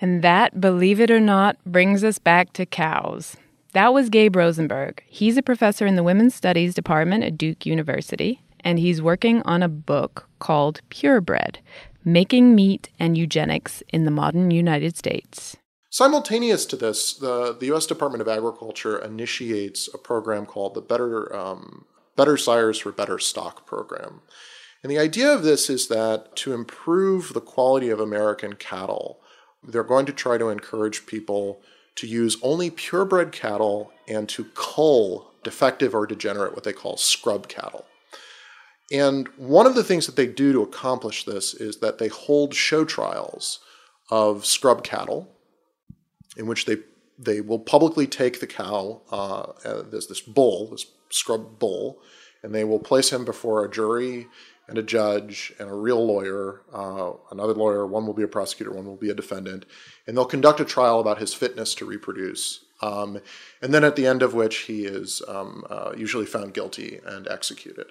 And 0.01 0.23
that, 0.23 0.61
believe 0.61 1.01
it 1.01 1.11
or 1.11 1.21
not, 1.21 1.57
brings 1.67 2.03
us 2.03 2.19
back 2.19 2.53
to 2.55 2.65
cows. 2.65 3.37
That 3.73 3.93
was 3.93 4.09
Gabe 4.09 4.35
Rosenberg. 4.35 5.03
He's 5.07 5.37
a 5.37 5.43
professor 5.43 5.87
in 5.87 5.95
the 5.95 6.03
Women's 6.03 6.35
Studies 6.35 6.75
Department 6.75 7.23
at 7.23 7.39
Duke 7.39 7.67
University, 7.67 8.43
and 8.61 8.79
he's 8.79 9.03
working 9.03 9.43
on 9.43 9.63
a 9.63 9.69
book 9.69 10.29
called 10.39 10.81
Purebred 10.89 11.61
Making 12.05 12.55
Meat 12.55 12.89
and 12.99 13.17
Eugenics 13.17 13.83
in 13.93 14.05
the 14.07 14.11
Modern 14.11 14.51
United 14.51 14.97
States. 14.97 15.57
Simultaneous 15.91 16.65
to 16.67 16.77
this, 16.77 17.13
the, 17.15 17.55
the 17.59 17.67
U.S. 17.67 17.85
Department 17.85 18.23
of 18.23 18.29
Agriculture 18.29 18.97
initiates 18.97 19.89
a 19.93 19.99
program 19.99 20.47
called 20.47 20.75
the 20.75 20.81
Better, 20.81 21.35
um, 21.35 21.85
Better 22.17 22.37
Sires 22.37 22.79
for 22.79 22.93
Better 22.93 23.19
Stock 23.19 23.67
program. 23.67 24.23
And 24.83 24.91
the 24.91 24.99
idea 24.99 25.33
of 25.33 25.43
this 25.43 25.69
is 25.69 25.89
that 25.89 26.35
to 26.37 26.53
improve 26.53 27.35
the 27.35 27.41
quality 27.41 27.91
of 27.91 28.01
American 28.01 28.55
cattle, 28.55 29.21
they're 29.63 29.85
going 29.85 30.07
to 30.07 30.13
try 30.13 30.39
to 30.39 30.49
encourage 30.49 31.07
people 31.07 31.61
to 31.97 32.07
use 32.07 32.39
only 32.43 32.71
purebred 32.71 33.33
cattle 33.33 33.93
and 34.09 34.29
to 34.31 34.45
cull 34.55 35.33
defective 35.43 35.95
or 35.95 36.07
degenerate, 36.07 36.55
what 36.55 36.65
they 36.65 36.73
call 36.73 36.97
scrub 36.97 37.49
cattle. 37.49 37.85
And 38.91 39.29
one 39.37 39.67
of 39.67 39.75
the 39.75 39.85
things 39.85 40.07
that 40.07 40.17
they 40.17 40.27
do 40.27 40.53
to 40.53 40.63
accomplish 40.63 41.25
this 41.25 41.55
is 41.55 41.79
that 41.79 41.99
they 41.99 42.09
hold 42.09 42.55
show 42.55 42.85
trials 42.85 43.61
of 44.11 44.45
scrub 44.45 44.83
cattle 44.83 45.29
in 46.37 46.47
which 46.47 46.65
they 46.65 46.79
they 47.19 47.43
will 47.43 47.59
publicly 47.59 48.07
take 48.07 48.41
the 48.41 48.47
cow, 48.47 49.03
uh, 49.11 49.83
there's 49.83 50.07
this 50.07 50.23
bull, 50.23 50.69
this 50.71 50.87
scrub 51.11 51.59
bull, 51.59 52.01
and 52.43 52.55
they 52.55 52.65
will 52.65 52.79
place 52.79 53.13
him 53.13 53.27
before 53.27 53.63
a 53.63 53.71
jury 53.71 54.27
and 54.71 54.79
a 54.79 54.83
judge 54.83 55.53
and 55.59 55.69
a 55.69 55.75
real 55.75 56.07
lawyer, 56.07 56.63
uh, 56.73 57.11
another 57.33 57.55
lawyer, 57.55 57.85
one 57.85 58.07
will 58.07 58.15
be 58.15 58.23
a 58.23 58.29
prosecutor, 58.29 58.73
one 58.73 58.87
will 58.87 58.97
be 58.97 59.11
a 59.11 59.15
defendant, 59.15 59.67
and 60.07 60.17
they'll 60.17 60.25
conduct 60.25 60.61
a 60.61 60.65
trial 60.65 61.01
about 61.01 61.19
his 61.19 61.35
fitness 61.35 61.75
to 61.75 61.85
reproduce. 61.85 62.65
Um, 62.81 63.19
and 63.61 63.75
then 63.75 63.83
at 63.83 63.97
the 63.97 64.07
end 64.07 64.23
of 64.23 64.33
which 64.33 64.59
he 64.59 64.85
is 64.87 65.23
um, 65.27 65.65
uh, 65.69 65.93
usually 65.97 66.25
found 66.25 66.55
guilty 66.55 67.01
and 67.05 67.27
executed. 67.29 67.87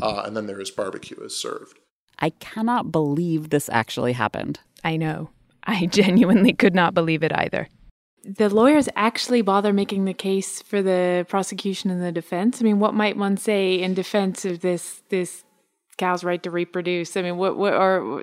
Uh, 0.00 0.22
and 0.24 0.34
then 0.34 0.46
there 0.46 0.60
is 0.60 0.70
barbecue 0.70 1.20
is 1.22 1.36
served. 1.36 1.78
I 2.18 2.30
cannot 2.30 2.90
believe 2.90 3.50
this 3.50 3.68
actually 3.68 4.14
happened. 4.14 4.58
I 4.82 4.96
know. 4.96 5.28
I 5.64 5.86
genuinely 5.90 6.54
could 6.54 6.74
not 6.74 6.94
believe 6.94 7.22
it 7.22 7.32
either. 7.34 7.68
The 8.24 8.48
lawyers 8.48 8.88
actually 8.96 9.42
bother 9.42 9.72
making 9.72 10.06
the 10.06 10.14
case 10.14 10.62
for 10.62 10.80
the 10.80 11.26
prosecution 11.28 11.90
and 11.90 12.02
the 12.02 12.12
defense. 12.12 12.60
I 12.60 12.64
mean, 12.64 12.78
what 12.78 12.94
might 12.94 13.18
one 13.18 13.36
say 13.36 13.74
in 13.74 13.94
defense 13.94 14.44
of 14.44 14.60
this 14.60 15.02
this 15.08 15.44
cow's 15.96 16.24
right 16.24 16.42
to 16.42 16.50
reproduce. 16.50 17.16
I 17.16 17.22
mean, 17.22 17.36
what, 17.36 17.56
what 17.56 17.74
or 17.74 18.22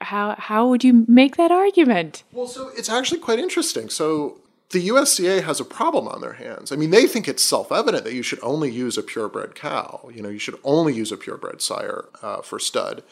how 0.00 0.34
how 0.38 0.68
would 0.68 0.84
you 0.84 1.04
make 1.08 1.36
that 1.36 1.50
argument? 1.50 2.24
Well, 2.32 2.46
so 2.46 2.70
it's 2.76 2.88
actually 2.88 3.20
quite 3.20 3.38
interesting. 3.38 3.88
So 3.88 4.40
the 4.70 4.88
USDA 4.88 5.44
has 5.44 5.60
a 5.60 5.64
problem 5.64 6.08
on 6.08 6.20
their 6.20 6.34
hands. 6.34 6.72
I 6.72 6.76
mean, 6.76 6.90
they 6.90 7.06
think 7.06 7.28
it's 7.28 7.44
self-evident 7.44 8.04
that 8.04 8.14
you 8.14 8.22
should 8.22 8.40
only 8.42 8.70
use 8.70 8.98
a 8.98 9.02
purebred 9.02 9.54
cow. 9.54 10.08
You 10.12 10.22
know, 10.22 10.28
you 10.28 10.40
should 10.40 10.58
only 10.64 10.92
use 10.92 11.12
a 11.12 11.16
purebred 11.16 11.62
sire 11.62 12.06
uh, 12.22 12.42
for 12.42 12.58
stud. 12.58 13.02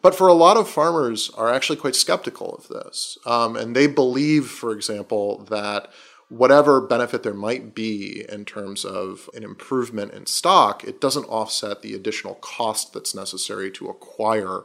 But 0.00 0.14
for 0.14 0.28
a 0.28 0.34
lot 0.34 0.56
of 0.56 0.68
farmers 0.68 1.30
are 1.30 1.52
actually 1.52 1.76
quite 1.76 1.96
skeptical 1.96 2.54
of 2.54 2.68
this, 2.68 3.18
um, 3.26 3.56
and 3.56 3.74
they 3.74 3.88
believe, 3.88 4.46
for 4.46 4.72
example, 4.72 5.38
that 5.50 5.90
whatever 6.28 6.80
benefit 6.80 7.22
there 7.22 7.34
might 7.34 7.74
be 7.74 8.24
in 8.28 8.44
terms 8.44 8.84
of 8.84 9.30
an 9.34 9.42
improvement 9.42 10.12
in 10.12 10.26
stock, 10.26 10.84
it 10.84 11.00
doesn't 11.00 11.24
offset 11.24 11.82
the 11.82 11.94
additional 11.94 12.34
cost 12.36 12.92
that's 12.92 13.14
necessary 13.14 13.70
to 13.70 13.88
acquire 13.88 14.62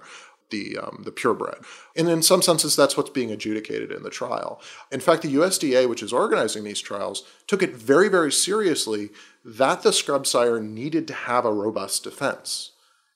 the, 0.50 0.78
um, 0.78 1.02
the 1.06 1.12
purebred. 1.12 1.64
And 1.96 2.10
in 2.10 2.22
some 2.22 2.42
senses, 2.42 2.76
that's 2.76 2.98
what's 2.98 3.10
being 3.10 3.32
adjudicated 3.32 3.92
in 3.92 4.04
the 4.04 4.10
trial. 4.10 4.62
In 4.92 5.00
fact, 5.00 5.24
the 5.24 5.34
USDA, 5.36 5.90
which 5.90 6.04
is 6.04 6.14
organizing 6.14 6.64
these 6.64 6.82
trials, 6.82 7.24
took 7.48 7.64
it 7.64 7.76
very, 7.76 8.10
very 8.10 8.32
seriously 8.32 9.10
that 9.44 9.82
the 9.84 9.94
scrub 9.94 10.28
sire 10.28 10.60
needed 10.60 11.08
to 11.08 11.14
have 11.14 11.46
a 11.46 11.54
robust 11.54 12.04
defense. 12.04 12.72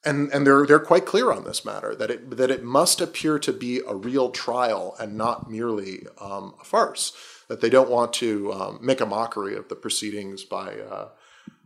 And, 0.05 0.31
and 0.31 0.47
they're, 0.47 0.65
they're 0.65 0.79
quite 0.79 1.05
clear 1.05 1.31
on 1.33 1.43
this 1.43 1.65
matter 1.65 1.93
that 1.95 2.09
it, 2.09 2.37
that 2.37 2.49
it 2.49 2.63
must 2.63 3.01
appear 3.01 3.39
to 3.39 3.51
be 3.51 3.81
a 3.85 3.93
real 3.93 4.31
trial 4.31 4.95
and 4.99 5.17
not 5.17 5.49
merely 5.49 6.07
um, 6.19 6.55
a 6.61 6.63
farce 6.63 7.11
that 7.47 7.61
they 7.61 7.69
don't 7.69 7.89
want 7.89 8.13
to 8.13 8.51
um, 8.53 8.79
make 8.81 9.01
a 9.01 9.05
mockery 9.05 9.55
of 9.55 9.69
the 9.69 9.75
proceedings 9.75 10.43
by 10.43 10.79
uh, 10.79 11.09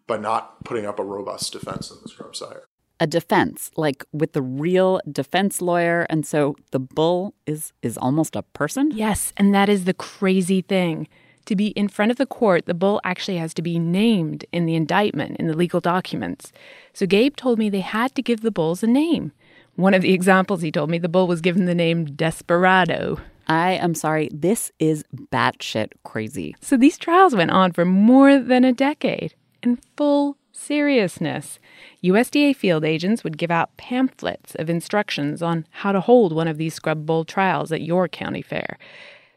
by 0.07 0.17
not 0.17 0.63
putting 0.63 0.85
up 0.85 1.00
a 1.00 1.03
robust 1.03 1.53
defense 1.53 1.89
in 1.91 1.97
the 2.03 2.09
scrub 2.09 2.35
sire. 2.35 2.67
A 3.00 3.07
defense, 3.07 3.71
like 3.75 4.05
with 4.11 4.33
the 4.33 4.41
real 4.41 5.00
defense 5.11 5.61
lawyer, 5.61 6.05
and 6.09 6.25
so 6.25 6.55
the 6.71 6.79
bull 6.79 7.33
is 7.45 7.73
is 7.81 7.97
almost 7.97 8.35
a 8.35 8.43
person. 8.43 8.91
Yes, 8.91 9.33
and 9.38 9.53
that 9.55 9.69
is 9.69 9.85
the 9.85 9.93
crazy 9.93 10.61
thing. 10.61 11.07
To 11.45 11.55
be 11.55 11.69
in 11.69 11.88
front 11.88 12.11
of 12.11 12.17
the 12.17 12.27
court, 12.27 12.67
the 12.67 12.75
bull 12.75 13.01
actually 13.03 13.38
has 13.38 13.53
to 13.55 13.63
be 13.63 13.79
named 13.79 14.45
in 14.51 14.67
the 14.67 14.75
indictment, 14.75 15.38
in 15.38 15.47
the 15.47 15.57
legal 15.57 15.79
documents. 15.79 16.51
So 16.93 17.07
Gabe 17.07 17.35
told 17.35 17.57
me 17.57 17.67
they 17.67 17.79
had 17.79 18.13
to 18.13 18.21
give 18.21 18.41
the 18.41 18.51
bulls 18.51 18.83
a 18.83 18.88
name. 18.88 19.31
One 19.75 19.95
of 19.95 20.03
the 20.03 20.13
examples 20.19 20.61
he 20.61 20.71
told 20.71 20.91
me 20.91 21.00
the 21.00 21.09
bull 21.09 21.27
was 21.27 21.41
given 21.41 21.65
the 21.65 21.73
name 21.73 22.05
Desperado. 22.05 23.19
I 23.48 23.71
am 23.71 23.95
sorry, 23.95 24.29
this 24.31 24.71
is 24.79 25.03
batshit 25.13 25.91
crazy. 26.03 26.55
So 26.62 26.77
these 26.77 26.98
trials 26.98 27.36
went 27.36 27.51
on 27.51 27.71
for 27.71 27.86
more 27.86 28.39
than 28.39 28.63
a 28.63 28.74
decade 28.74 29.33
in 29.63 29.79
full 29.98 30.38
seriousness. 30.51 31.60
USDA 32.03 32.55
field 32.55 32.86
agents 32.86 33.24
would 33.24 33.38
give 33.38 33.51
out 33.51 33.75
pamphlets 33.77 34.55
of 34.55 34.69
instructions 34.69 35.41
on 35.41 35.65
how 35.71 35.91
to 35.91 36.01
hold 36.01 36.33
one 36.33 36.48
of 36.48 36.57
these 36.57 36.74
scrub 36.74 37.05
bowl 37.05 37.25
trials 37.25 37.71
at 37.71 37.81
your 37.81 38.07
county 38.07 38.41
fair. 38.41 38.77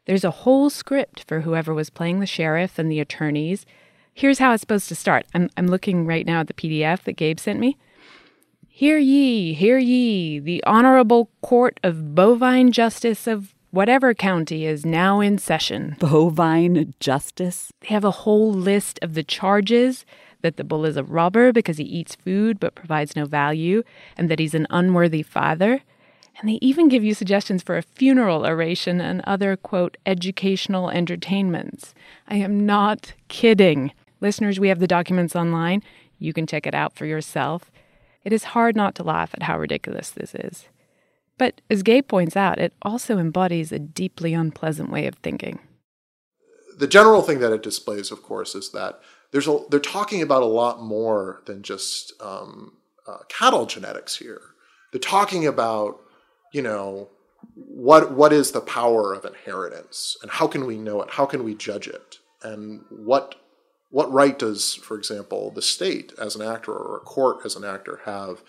There's 0.06 0.24
a 0.24 0.30
whole 0.30 0.68
script 0.70 1.24
for 1.26 1.40
whoever 1.40 1.72
was 1.72 1.90
playing 1.90 2.20
the 2.20 2.26
sheriff 2.26 2.78
and 2.78 2.90
the 2.90 3.00
attorneys. 3.00 3.64
Here's 4.12 4.38
how 4.38 4.52
it's 4.52 4.60
supposed 4.60 4.88
to 4.88 4.94
start. 4.94 5.26
I'm, 5.34 5.48
I'm 5.56 5.66
looking 5.66 6.06
right 6.06 6.26
now 6.26 6.40
at 6.40 6.46
the 6.46 6.54
PDF 6.54 7.04
that 7.04 7.16
Gabe 7.16 7.40
sent 7.40 7.58
me. 7.58 7.78
Hear 8.68 8.98
ye, 8.98 9.54
hear 9.54 9.78
ye, 9.78 10.40
the 10.40 10.62
Honorable 10.64 11.30
Court 11.42 11.78
of 11.82 12.14
Bovine 12.14 12.72
Justice 12.72 13.26
of 13.26 13.53
whatever 13.74 14.14
county 14.14 14.66
is 14.66 14.86
now 14.86 15.20
in 15.20 15.36
session. 15.36 15.96
Bovine 15.98 16.94
justice? 17.00 17.72
They 17.80 17.88
have 17.88 18.04
a 18.04 18.10
whole 18.10 18.52
list 18.52 19.00
of 19.02 19.14
the 19.14 19.24
charges 19.24 20.06
that 20.42 20.56
the 20.56 20.64
bull 20.64 20.84
is 20.84 20.96
a 20.96 21.02
robber 21.02 21.52
because 21.52 21.78
he 21.78 21.84
eats 21.84 22.14
food 22.14 22.60
but 22.60 22.76
provides 22.76 23.16
no 23.16 23.24
value, 23.24 23.82
and 24.16 24.30
that 24.30 24.38
he's 24.38 24.54
an 24.54 24.68
unworthy 24.70 25.22
father. 25.22 25.80
And 26.38 26.48
they 26.48 26.58
even 26.60 26.88
give 26.88 27.02
you 27.02 27.14
suggestions 27.14 27.62
for 27.62 27.76
a 27.76 27.82
funeral 27.82 28.46
oration 28.46 29.00
and 29.00 29.22
other, 29.24 29.56
quote, 29.56 29.96
educational 30.06 30.90
entertainments. 30.90 31.94
I 32.28 32.36
am 32.36 32.66
not 32.66 33.14
kidding. 33.28 33.92
Listeners, 34.20 34.60
we 34.60 34.68
have 34.68 34.80
the 34.80 34.86
documents 34.86 35.34
online. 35.34 35.82
You 36.18 36.32
can 36.32 36.46
check 36.46 36.66
it 36.66 36.74
out 36.74 36.94
for 36.94 37.06
yourself. 37.06 37.70
It 38.24 38.32
is 38.32 38.44
hard 38.44 38.76
not 38.76 38.94
to 38.96 39.02
laugh 39.02 39.30
at 39.34 39.44
how 39.44 39.58
ridiculous 39.58 40.10
this 40.10 40.34
is. 40.34 40.66
But 41.38 41.60
as 41.68 41.82
Gabe 41.82 42.06
points 42.06 42.36
out, 42.36 42.58
it 42.58 42.72
also 42.82 43.18
embodies 43.18 43.72
a 43.72 43.78
deeply 43.78 44.34
unpleasant 44.34 44.90
way 44.90 45.06
of 45.06 45.16
thinking. 45.16 45.58
The 46.78 46.86
general 46.86 47.22
thing 47.22 47.40
that 47.40 47.52
it 47.52 47.62
displays, 47.62 48.10
of 48.10 48.22
course, 48.22 48.54
is 48.54 48.70
that 48.70 49.00
there's 49.32 49.48
a, 49.48 49.58
they're 49.68 49.80
talking 49.80 50.22
about 50.22 50.42
a 50.42 50.46
lot 50.46 50.80
more 50.80 51.42
than 51.46 51.62
just 51.62 52.12
um, 52.20 52.74
uh, 53.06 53.18
cattle 53.28 53.66
genetics 53.66 54.16
here. 54.16 54.40
They're 54.92 55.00
talking 55.00 55.46
about, 55.46 56.00
you 56.52 56.62
know, 56.62 57.08
what 57.54 58.12
what 58.12 58.32
is 58.32 58.52
the 58.52 58.60
power 58.60 59.12
of 59.12 59.24
inheritance, 59.24 60.16
and 60.22 60.30
how 60.30 60.46
can 60.46 60.66
we 60.66 60.78
know 60.78 61.02
it? 61.02 61.10
How 61.10 61.26
can 61.26 61.44
we 61.44 61.54
judge 61.54 61.88
it? 61.88 62.18
And 62.42 62.84
what 62.90 63.34
what 63.90 64.10
right 64.10 64.38
does, 64.38 64.74
for 64.74 64.96
example, 64.96 65.50
the 65.50 65.62
state 65.62 66.12
as 66.18 66.34
an 66.34 66.42
actor 66.42 66.72
or 66.72 66.96
a 66.96 67.00
court 67.00 67.38
as 67.44 67.54
an 67.54 67.64
actor 67.64 68.00
have 68.04 68.42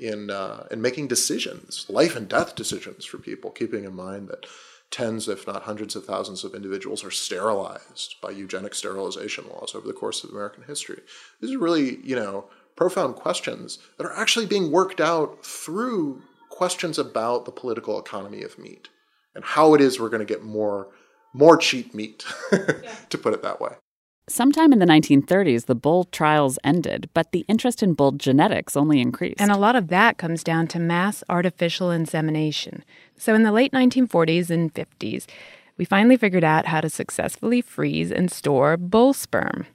in 0.00 0.30
uh, 0.30 0.66
in 0.70 0.80
making 0.80 1.08
decisions, 1.08 1.86
life 1.88 2.16
and 2.16 2.28
death 2.28 2.54
decisions 2.54 3.04
for 3.04 3.18
people, 3.18 3.50
keeping 3.50 3.84
in 3.84 3.94
mind 3.94 4.28
that 4.28 4.46
tens, 4.90 5.28
if 5.28 5.46
not 5.46 5.62
hundreds 5.62 5.94
of 5.94 6.04
thousands 6.04 6.42
of 6.42 6.54
individuals 6.54 7.04
are 7.04 7.10
sterilized 7.10 8.16
by 8.20 8.30
eugenic 8.30 8.74
sterilization 8.74 9.44
laws 9.48 9.74
over 9.74 9.86
the 9.86 9.92
course 9.92 10.24
of 10.24 10.30
American 10.30 10.64
history. 10.64 11.00
These 11.40 11.54
are 11.54 11.58
really, 11.58 11.98
you 12.02 12.16
know, 12.16 12.46
profound 12.76 13.14
questions 13.14 13.78
that 13.98 14.06
are 14.06 14.16
actually 14.16 14.46
being 14.46 14.72
worked 14.72 15.00
out 15.00 15.44
through 15.44 16.22
questions 16.48 16.98
about 16.98 17.44
the 17.44 17.52
political 17.52 17.98
economy 18.00 18.42
of 18.42 18.58
meat. 18.58 18.88
and 19.34 19.44
how 19.44 19.74
it 19.74 19.80
is 19.80 20.00
we're 20.00 20.08
going 20.08 20.26
to 20.26 20.34
get 20.34 20.42
more 20.42 20.88
more 21.32 21.56
cheap 21.56 21.94
meat, 21.94 22.24
to 23.10 23.18
put 23.18 23.32
it 23.32 23.42
that 23.42 23.60
way. 23.60 23.70
Sometime 24.32 24.72
in 24.72 24.78
the 24.78 24.86
1930s, 24.86 25.66
the 25.66 25.74
bull 25.74 26.04
trials 26.04 26.56
ended, 26.62 27.10
but 27.14 27.32
the 27.32 27.44
interest 27.48 27.82
in 27.82 27.94
bull 27.94 28.12
genetics 28.12 28.76
only 28.76 29.00
increased. 29.00 29.40
And 29.40 29.50
a 29.50 29.56
lot 29.56 29.74
of 29.74 29.88
that 29.88 30.18
comes 30.18 30.44
down 30.44 30.68
to 30.68 30.78
mass 30.78 31.24
artificial 31.28 31.90
insemination. 31.90 32.84
So 33.16 33.34
in 33.34 33.42
the 33.42 33.50
late 33.50 33.72
1940s 33.72 34.48
and 34.48 34.72
50s, 34.72 35.26
we 35.76 35.84
finally 35.84 36.16
figured 36.16 36.44
out 36.44 36.66
how 36.66 36.80
to 36.80 36.88
successfully 36.88 37.60
freeze 37.60 38.12
and 38.12 38.30
store 38.30 38.76
bull 38.76 39.14
sperm. 39.14 39.66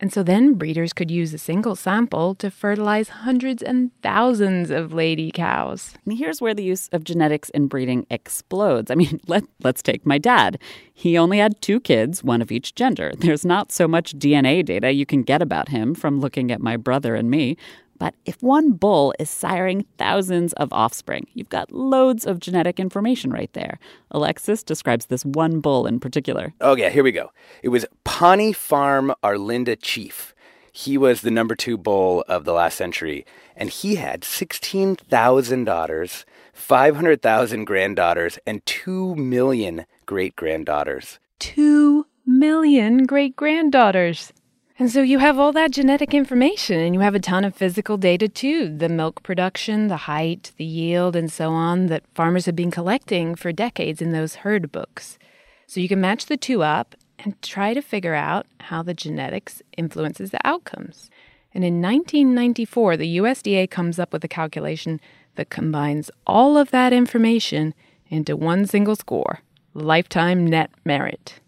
And 0.00 0.12
so 0.12 0.22
then 0.22 0.54
breeders 0.54 0.92
could 0.92 1.10
use 1.10 1.32
a 1.32 1.38
single 1.38 1.74
sample 1.74 2.34
to 2.36 2.50
fertilize 2.50 3.08
hundreds 3.08 3.62
and 3.62 3.90
thousands 4.02 4.70
of 4.70 4.92
lady 4.92 5.30
cows. 5.30 5.94
Here's 6.08 6.40
where 6.40 6.54
the 6.54 6.62
use 6.62 6.88
of 6.92 7.04
genetics 7.04 7.48
in 7.50 7.66
breeding 7.66 8.06
explodes. 8.10 8.90
I 8.90 8.94
mean, 8.94 9.20
let, 9.26 9.44
let's 9.62 9.82
take 9.82 10.04
my 10.04 10.18
dad. 10.18 10.58
He 10.92 11.16
only 11.16 11.38
had 11.38 11.60
two 11.62 11.80
kids, 11.80 12.22
one 12.22 12.42
of 12.42 12.52
each 12.52 12.74
gender. 12.74 13.12
There's 13.16 13.44
not 13.44 13.72
so 13.72 13.88
much 13.88 14.18
DNA 14.18 14.64
data 14.64 14.92
you 14.92 15.06
can 15.06 15.22
get 15.22 15.42
about 15.42 15.70
him 15.70 15.94
from 15.94 16.20
looking 16.20 16.50
at 16.50 16.60
my 16.60 16.76
brother 16.76 17.14
and 17.14 17.30
me. 17.30 17.56
But 17.98 18.14
if 18.24 18.42
one 18.42 18.72
bull 18.72 19.14
is 19.18 19.30
siring 19.30 19.86
thousands 19.98 20.52
of 20.54 20.72
offspring, 20.72 21.26
you've 21.34 21.48
got 21.48 21.72
loads 21.72 22.26
of 22.26 22.40
genetic 22.40 22.78
information 22.78 23.30
right 23.30 23.52
there. 23.52 23.78
Alexis 24.10 24.62
describes 24.62 25.06
this 25.06 25.24
one 25.24 25.60
bull 25.60 25.86
in 25.86 26.00
particular. 26.00 26.52
Oh, 26.60 26.76
yeah, 26.76 26.90
here 26.90 27.04
we 27.04 27.12
go. 27.12 27.30
It 27.62 27.70
was 27.70 27.86
Pawnee 28.04 28.52
Farm 28.52 29.14
Arlinda 29.22 29.76
Chief. 29.80 30.34
He 30.72 30.98
was 30.98 31.22
the 31.22 31.30
number 31.30 31.54
two 31.54 31.78
bull 31.78 32.22
of 32.28 32.44
the 32.44 32.52
last 32.52 32.76
century, 32.76 33.24
and 33.56 33.70
he 33.70 33.94
had 33.94 34.24
16,000 34.24 35.64
daughters, 35.64 36.26
500,000 36.52 37.64
granddaughters, 37.64 38.38
and 38.46 38.64
2 38.66 39.14
million 39.14 39.86
great 40.04 40.36
granddaughters. 40.36 41.18
Two 41.38 42.04
million 42.26 43.04
great 43.06 43.36
granddaughters. 43.36 44.34
And 44.78 44.90
so 44.90 45.00
you 45.00 45.20
have 45.20 45.38
all 45.38 45.52
that 45.52 45.70
genetic 45.70 46.12
information 46.12 46.78
and 46.80 46.94
you 46.94 47.00
have 47.00 47.14
a 47.14 47.20
ton 47.20 47.44
of 47.44 47.56
physical 47.56 47.96
data 47.96 48.28
too 48.28 48.68
the 48.68 48.90
milk 48.90 49.22
production, 49.22 49.88
the 49.88 49.96
height, 49.96 50.52
the 50.58 50.66
yield, 50.66 51.16
and 51.16 51.32
so 51.32 51.50
on 51.50 51.86
that 51.86 52.04
farmers 52.14 52.44
have 52.44 52.56
been 52.56 52.70
collecting 52.70 53.34
for 53.34 53.52
decades 53.52 54.02
in 54.02 54.12
those 54.12 54.36
herd 54.36 54.70
books. 54.70 55.18
So 55.66 55.80
you 55.80 55.88
can 55.88 56.00
match 56.00 56.26
the 56.26 56.36
two 56.36 56.62
up 56.62 56.94
and 57.18 57.40
try 57.40 57.72
to 57.72 57.80
figure 57.80 58.14
out 58.14 58.46
how 58.60 58.82
the 58.82 58.92
genetics 58.92 59.62
influences 59.78 60.30
the 60.30 60.46
outcomes. 60.46 61.10
And 61.54 61.64
in 61.64 61.80
1994, 61.80 62.98
the 62.98 63.16
USDA 63.16 63.70
comes 63.70 63.98
up 63.98 64.12
with 64.12 64.22
a 64.24 64.28
calculation 64.28 65.00
that 65.36 65.48
combines 65.48 66.10
all 66.26 66.58
of 66.58 66.70
that 66.70 66.92
information 66.92 67.72
into 68.08 68.36
one 68.36 68.66
single 68.66 68.94
score 68.94 69.40
lifetime 69.72 70.46
net 70.46 70.70
merit. 70.84 71.40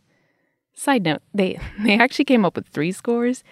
Side 0.79 1.03
note, 1.03 1.23
they, 1.35 1.59
they 1.81 1.99
actually 1.99 2.25
came 2.25 2.45
up 2.45 2.55
with 2.55 2.69
three 2.69 2.93
scores. 2.93 3.43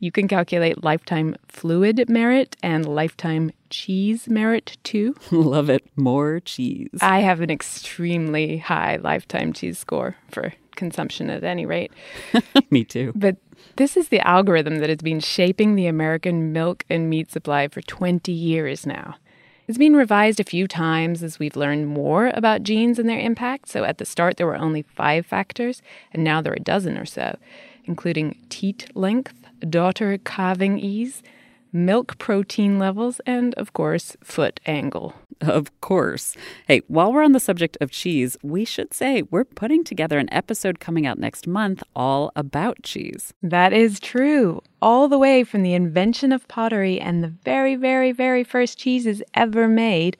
You 0.00 0.10
can 0.10 0.26
calculate 0.26 0.82
lifetime 0.82 1.36
fluid 1.46 2.08
merit 2.08 2.56
and 2.60 2.84
lifetime 2.84 3.52
cheese 3.70 4.28
merit 4.28 4.78
too. 4.82 5.14
Love 5.30 5.70
it. 5.70 5.86
More 5.94 6.40
cheese. 6.40 6.98
I 7.00 7.20
have 7.20 7.40
an 7.40 7.50
extremely 7.50 8.58
high 8.58 8.96
lifetime 8.96 9.52
cheese 9.52 9.78
score 9.78 10.16
for 10.28 10.54
consumption 10.74 11.30
at 11.30 11.44
any 11.44 11.66
rate. 11.66 11.92
Me 12.72 12.82
too. 12.82 13.12
But 13.14 13.36
this 13.76 13.96
is 13.96 14.08
the 14.08 14.26
algorithm 14.26 14.78
that 14.78 14.88
has 14.88 14.98
been 14.98 15.20
shaping 15.20 15.76
the 15.76 15.86
American 15.86 16.52
milk 16.52 16.84
and 16.90 17.08
meat 17.08 17.30
supply 17.30 17.68
for 17.68 17.80
20 17.80 18.32
years 18.32 18.84
now. 18.84 19.14
It's 19.68 19.78
been 19.78 19.94
revised 19.94 20.40
a 20.40 20.44
few 20.44 20.66
times 20.66 21.22
as 21.22 21.38
we've 21.38 21.54
learned 21.56 21.86
more 21.86 22.32
about 22.34 22.64
genes 22.64 22.98
and 22.98 23.08
their 23.08 23.20
impact. 23.20 23.68
So 23.68 23.84
at 23.84 23.98
the 23.98 24.04
start, 24.04 24.36
there 24.36 24.46
were 24.46 24.56
only 24.56 24.82
five 24.82 25.24
factors, 25.24 25.82
and 26.12 26.24
now 26.24 26.42
there 26.42 26.52
are 26.52 26.56
a 26.56 26.60
dozen 26.60 26.98
or 26.98 27.06
so, 27.06 27.38
including 27.84 28.38
teat 28.48 28.90
length, 28.94 29.34
daughter 29.70 30.18
calving 30.18 30.78
ease, 30.78 31.22
milk 31.72 32.18
protein 32.18 32.78
levels, 32.78 33.20
and 33.24 33.54
of 33.54 33.72
course, 33.72 34.16
foot 34.22 34.58
angle. 34.66 35.14
Of 35.40 35.80
course. 35.80 36.36
Hey, 36.66 36.82
while 36.88 37.12
we're 37.12 37.24
on 37.24 37.32
the 37.32 37.40
subject 37.40 37.76
of 37.80 37.90
cheese, 37.90 38.36
we 38.42 38.64
should 38.64 38.94
say 38.94 39.22
we're 39.22 39.44
putting 39.44 39.84
together 39.84 40.18
an 40.18 40.32
episode 40.32 40.80
coming 40.80 41.06
out 41.06 41.18
next 41.18 41.46
month 41.46 41.82
all 41.96 42.32
about 42.36 42.82
cheese. 42.82 43.32
That 43.42 43.72
is 43.72 43.98
true. 43.98 44.62
All 44.80 45.08
the 45.08 45.18
way 45.18 45.44
from 45.44 45.62
the 45.62 45.74
invention 45.74 46.32
of 46.32 46.48
pottery 46.48 47.00
and 47.00 47.22
the 47.22 47.32
very, 47.44 47.76
very, 47.76 48.12
very 48.12 48.44
first 48.44 48.78
cheeses 48.78 49.22
ever 49.34 49.68
made 49.68 50.16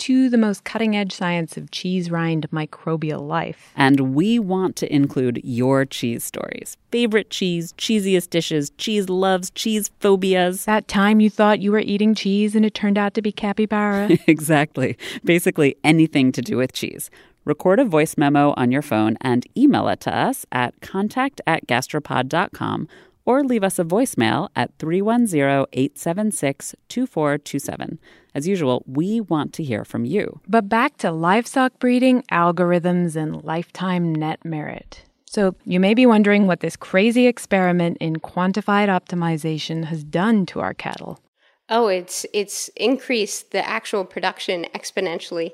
to 0.00 0.28
the 0.28 0.38
most 0.38 0.64
cutting 0.64 0.96
edge 0.96 1.12
science 1.12 1.56
of 1.56 1.70
cheese 1.70 2.10
rind 2.10 2.50
microbial 2.50 3.26
life. 3.26 3.70
And 3.76 4.14
we 4.14 4.38
want 4.38 4.76
to 4.76 4.92
include 4.92 5.40
your 5.44 5.84
cheese 5.84 6.24
stories 6.24 6.76
favorite 6.90 7.30
cheese, 7.30 7.72
cheesiest 7.74 8.30
dishes, 8.30 8.70
cheese 8.78 9.08
loves, 9.08 9.50
cheese 9.50 9.90
phobias. 10.00 10.64
That 10.64 10.88
time 10.88 11.20
you 11.20 11.30
thought 11.30 11.60
you 11.60 11.70
were 11.70 11.78
eating 11.78 12.14
cheese 12.16 12.56
and 12.56 12.66
it 12.66 12.74
turned 12.74 12.98
out 12.98 13.14
to 13.14 13.22
be 13.22 13.30
capybara. 13.30 14.08
exactly. 14.26 14.98
Basically, 15.24 15.76
anything 15.84 16.32
to 16.32 16.42
do 16.42 16.56
with 16.56 16.72
cheese. 16.72 17.10
Record 17.44 17.78
a 17.78 17.84
voice 17.84 18.16
memo 18.18 18.54
on 18.56 18.70
your 18.70 18.82
phone 18.82 19.16
and 19.20 19.46
email 19.56 19.88
it 19.88 20.00
to 20.00 20.14
us 20.14 20.44
at 20.52 20.78
contact 20.80 21.40
at 21.46 21.66
gastropod.com 21.66 22.88
or 23.24 23.44
leave 23.44 23.64
us 23.64 23.78
a 23.78 23.84
voicemail 23.84 24.48
at 24.56 24.76
310 24.78 25.66
876 25.72 26.74
2427. 26.88 27.98
As 28.34 28.46
usual, 28.46 28.84
we 28.86 29.20
want 29.20 29.52
to 29.54 29.64
hear 29.64 29.84
from 29.84 30.04
you. 30.04 30.40
But 30.46 30.68
back 30.68 30.96
to 30.98 31.10
livestock 31.10 31.78
breeding, 31.78 32.22
algorithms, 32.30 33.16
and 33.16 33.42
lifetime 33.42 34.14
net 34.14 34.44
merit. 34.44 35.02
So, 35.26 35.54
you 35.64 35.78
may 35.78 35.94
be 35.94 36.06
wondering 36.06 36.46
what 36.48 36.58
this 36.58 36.76
crazy 36.76 37.28
experiment 37.28 37.98
in 38.00 38.16
quantified 38.16 38.88
optimization 38.88 39.84
has 39.84 40.02
done 40.02 40.44
to 40.46 40.60
our 40.60 40.74
cattle. 40.74 41.20
Oh, 41.68 41.86
it's 41.86 42.26
it's 42.32 42.68
increased 42.74 43.52
the 43.52 43.64
actual 43.66 44.04
production 44.04 44.66
exponentially. 44.74 45.52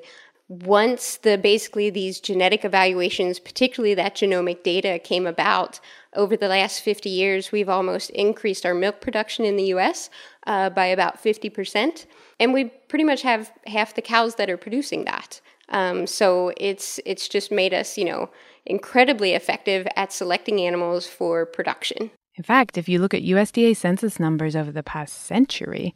Once 0.48 1.16
the 1.18 1.36
basically 1.36 1.90
these 1.90 2.20
genetic 2.20 2.64
evaluations, 2.64 3.40
particularly 3.40 3.94
that 3.94 4.14
genomic 4.14 4.62
data 4.62 4.98
came 4.98 5.26
about 5.26 5.80
over 6.14 6.36
the 6.36 6.46
last 6.46 6.80
50 6.80 7.10
years, 7.10 7.50
we've 7.50 7.68
almost 7.68 8.10
increased 8.10 8.64
our 8.64 8.74
milk 8.74 9.00
production 9.00 9.44
in 9.44 9.56
the 9.56 9.74
US 9.74 10.08
uh, 10.46 10.70
by 10.70 10.86
about 10.86 11.22
50%. 11.22 12.06
And 12.38 12.54
we 12.54 12.66
pretty 12.88 13.04
much 13.04 13.22
have 13.22 13.50
half 13.66 13.94
the 13.94 14.02
cows 14.02 14.36
that 14.36 14.48
are 14.48 14.56
producing 14.56 15.04
that. 15.06 15.40
Um, 15.68 16.06
so 16.06 16.52
it's 16.56 17.00
it's 17.04 17.28
just 17.28 17.50
made 17.50 17.74
us, 17.74 17.98
you 17.98 18.04
know, 18.04 18.30
incredibly 18.64 19.32
effective 19.32 19.86
at 19.96 20.12
selecting 20.12 20.60
animals 20.60 21.08
for 21.08 21.44
production. 21.44 22.12
In 22.36 22.44
fact, 22.44 22.78
if 22.78 22.88
you 22.88 23.00
look 23.00 23.14
at 23.14 23.22
USDA 23.22 23.74
census 23.76 24.20
numbers 24.20 24.54
over 24.54 24.70
the 24.70 24.84
past 24.84 25.24
century, 25.24 25.92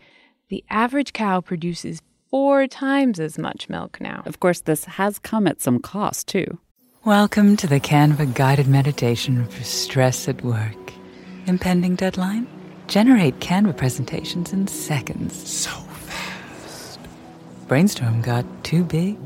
the 0.49 0.65
average 0.71 1.13
cow 1.13 1.41
produces 1.41 2.03
four 2.31 2.69
times 2.69 3.19
as 3.19 3.38
much 3.38 3.69
milk 3.69 4.01
now. 4.01 4.23
Of 4.25 4.38
course, 4.38 4.61
this 4.61 4.85
has 4.85 5.19
come 5.19 5.49
at 5.49 5.61
some 5.61 5.81
cost, 5.81 6.29
too. 6.29 6.59
Welcome 7.05 7.57
to 7.57 7.66
the 7.66 7.81
Canva 7.81 8.35
guided 8.35 8.69
meditation 8.69 9.47
for 9.47 9.64
stress 9.64 10.29
at 10.29 10.45
work. 10.45 10.93
Impending 11.47 11.97
deadline? 11.97 12.47
Generate 12.87 13.40
Canva 13.40 13.77
presentations 13.77 14.53
in 14.53 14.69
seconds. 14.69 15.35
So 15.51 15.71
fast. 15.71 17.01
Brainstorm 17.66 18.23
got 18.23 18.45
too 18.62 18.85
big? 18.85 19.19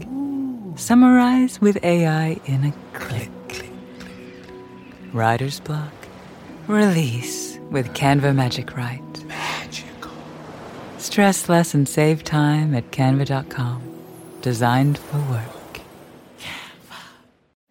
Summarize 0.77 1.61
with 1.61 1.83
AI 1.85 2.40
in 2.47 2.64
a 2.64 2.73
click. 2.97 3.31
click, 3.49 3.71
click. 3.99 4.12
Writer's 5.12 5.61
block? 5.61 5.93
Release 6.69 7.59
with 7.71 7.88
Canva 7.93 8.35
Magic 8.35 8.75
Write. 8.75 9.24
Magical. 11.16 11.33
Stress 11.33 11.48
less 11.48 11.74
and 11.74 11.88
save 11.88 12.24
time 12.24 12.74
at 12.74 12.90
canva.com. 12.90 13.83
Designed 14.42 14.98
for 14.98 15.18
work. 15.31 15.81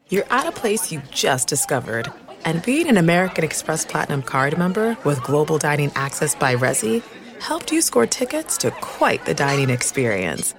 You're 0.10 0.25
at 0.29 0.47
a 0.47 0.51
place 0.51 0.91
you 0.91 1.01
just 1.12 1.49
discovered. 1.49 2.12
And 2.45 2.63
being 2.63 2.88
an 2.88 2.97
American 2.97 3.43
Express 3.43 3.86
Platinum 3.86 4.21
card 4.21 4.58
member 4.58 4.95
with 5.03 5.23
global 5.23 5.58
dining 5.58 5.91
access 5.95 6.36
by 6.36 6.56
Resy 6.56 7.03
helped 7.41 7.71
you 7.71 7.82
score 7.82 8.08
tickets 8.08 8.58
to 8.60 8.71
quite 8.71 9.25
the 9.25 9.34
dining 9.34 9.69
experience. 9.69 10.56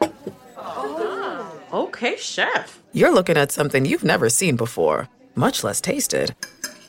Oh, 0.58 1.60
okay, 1.72 2.16
chef. 2.16 2.82
You're 2.92 3.14
looking 3.14 3.38
at 3.38 3.52
something 3.52 3.86
you've 3.86 4.04
never 4.04 4.28
seen 4.28 4.56
before, 4.56 5.08
much 5.34 5.64
less 5.64 5.80
tasted. 5.80 6.34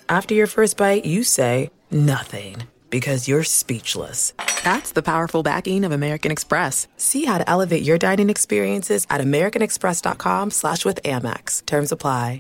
After 0.10 0.34
your 0.34 0.48
first 0.48 0.78
bite, 0.78 1.06
you 1.06 1.24
say 1.24 1.70
nothing 1.90 2.68
because 2.90 3.28
you're 3.28 3.44
speechless. 3.44 4.34
That's 4.64 4.92
the 4.92 5.04
powerful 5.04 5.44
backing 5.44 5.86
of 5.86 5.92
American 5.92 6.32
Express. 6.32 6.88
See 6.98 7.26
how 7.26 7.38
to 7.38 7.50
elevate 7.50 7.84
your 7.84 7.98
dining 7.98 8.30
experiences 8.30 9.06
at 9.10 9.22
americanexpress.com 9.22 10.52
slash 10.52 10.86
with 10.86 11.02
Amex. 11.04 11.66
Terms 11.66 11.92
apply. 11.92 12.40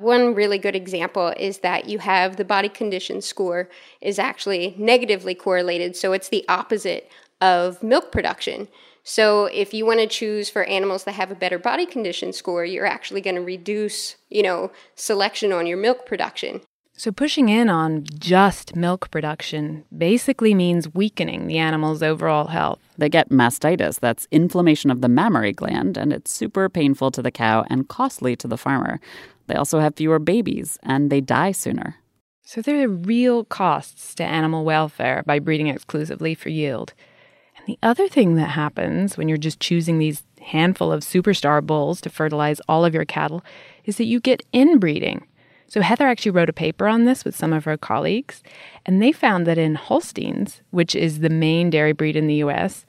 One 0.00 0.34
really 0.34 0.56
good 0.56 0.74
example 0.74 1.34
is 1.36 1.58
that 1.58 1.86
you 1.86 1.98
have 1.98 2.36
the 2.36 2.44
body 2.44 2.70
condition 2.70 3.20
score 3.20 3.68
is 4.00 4.18
actually 4.18 4.74
negatively 4.78 5.34
correlated, 5.34 5.94
so 5.94 6.14
it's 6.14 6.30
the 6.30 6.46
opposite 6.48 7.10
of 7.42 7.82
milk 7.82 8.10
production. 8.10 8.68
So 9.02 9.44
if 9.46 9.74
you 9.74 9.84
want 9.84 10.00
to 10.00 10.06
choose 10.06 10.48
for 10.48 10.64
animals 10.64 11.04
that 11.04 11.12
have 11.12 11.30
a 11.30 11.34
better 11.34 11.58
body 11.58 11.84
condition 11.84 12.32
score, 12.32 12.64
you're 12.64 12.86
actually 12.86 13.20
going 13.20 13.36
to 13.36 13.42
reduce, 13.42 14.16
you 14.30 14.42
know, 14.42 14.72
selection 14.94 15.52
on 15.52 15.66
your 15.66 15.76
milk 15.76 16.06
production. 16.06 16.62
So 17.00 17.10
pushing 17.10 17.48
in 17.48 17.70
on 17.70 18.04
just 18.18 18.76
milk 18.76 19.10
production 19.10 19.86
basically 19.96 20.52
means 20.52 20.92
weakening 20.92 21.46
the 21.46 21.56
animal's 21.56 22.02
overall 22.02 22.48
health. 22.48 22.78
They 22.98 23.08
get 23.08 23.30
mastitis, 23.30 23.98
that's 23.98 24.28
inflammation 24.30 24.90
of 24.90 25.00
the 25.00 25.08
mammary 25.08 25.54
gland, 25.54 25.96
and 25.96 26.12
it's 26.12 26.30
super 26.30 26.68
painful 26.68 27.10
to 27.12 27.22
the 27.22 27.30
cow 27.30 27.64
and 27.70 27.88
costly 27.88 28.36
to 28.36 28.46
the 28.46 28.58
farmer. 28.58 29.00
They 29.46 29.54
also 29.54 29.80
have 29.80 29.94
fewer 29.94 30.18
babies 30.18 30.78
and 30.82 31.08
they 31.08 31.22
die 31.22 31.52
sooner. 31.52 31.96
So 32.42 32.60
there 32.60 32.84
are 32.84 32.88
real 32.88 33.46
costs 33.46 34.14
to 34.16 34.24
animal 34.24 34.66
welfare 34.66 35.22
by 35.24 35.38
breeding 35.38 35.68
exclusively 35.68 36.34
for 36.34 36.50
yield. 36.50 36.92
And 37.56 37.66
the 37.66 37.78
other 37.82 38.08
thing 38.08 38.34
that 38.34 38.50
happens 38.50 39.16
when 39.16 39.26
you're 39.26 39.38
just 39.38 39.58
choosing 39.58 39.98
these 39.98 40.22
handful 40.42 40.92
of 40.92 41.00
superstar 41.00 41.64
bulls 41.64 42.02
to 42.02 42.10
fertilize 42.10 42.60
all 42.68 42.84
of 42.84 42.92
your 42.92 43.06
cattle 43.06 43.42
is 43.86 43.96
that 43.96 44.04
you 44.04 44.20
get 44.20 44.44
inbreeding. 44.52 45.26
So 45.70 45.80
Heather 45.80 46.06
actually 46.06 46.32
wrote 46.32 46.50
a 46.50 46.52
paper 46.52 46.86
on 46.86 47.04
this 47.04 47.24
with 47.24 47.36
some 47.36 47.52
of 47.52 47.64
her 47.64 47.78
colleagues, 47.78 48.42
and 48.84 49.00
they 49.00 49.12
found 49.12 49.46
that 49.46 49.56
in 49.56 49.76
Holsteins, 49.76 50.60
which 50.70 50.94
is 50.94 51.20
the 51.20 51.30
main 51.30 51.70
dairy 51.70 51.92
breed 51.92 52.16
in 52.16 52.26
the 52.26 52.42
US, 52.46 52.84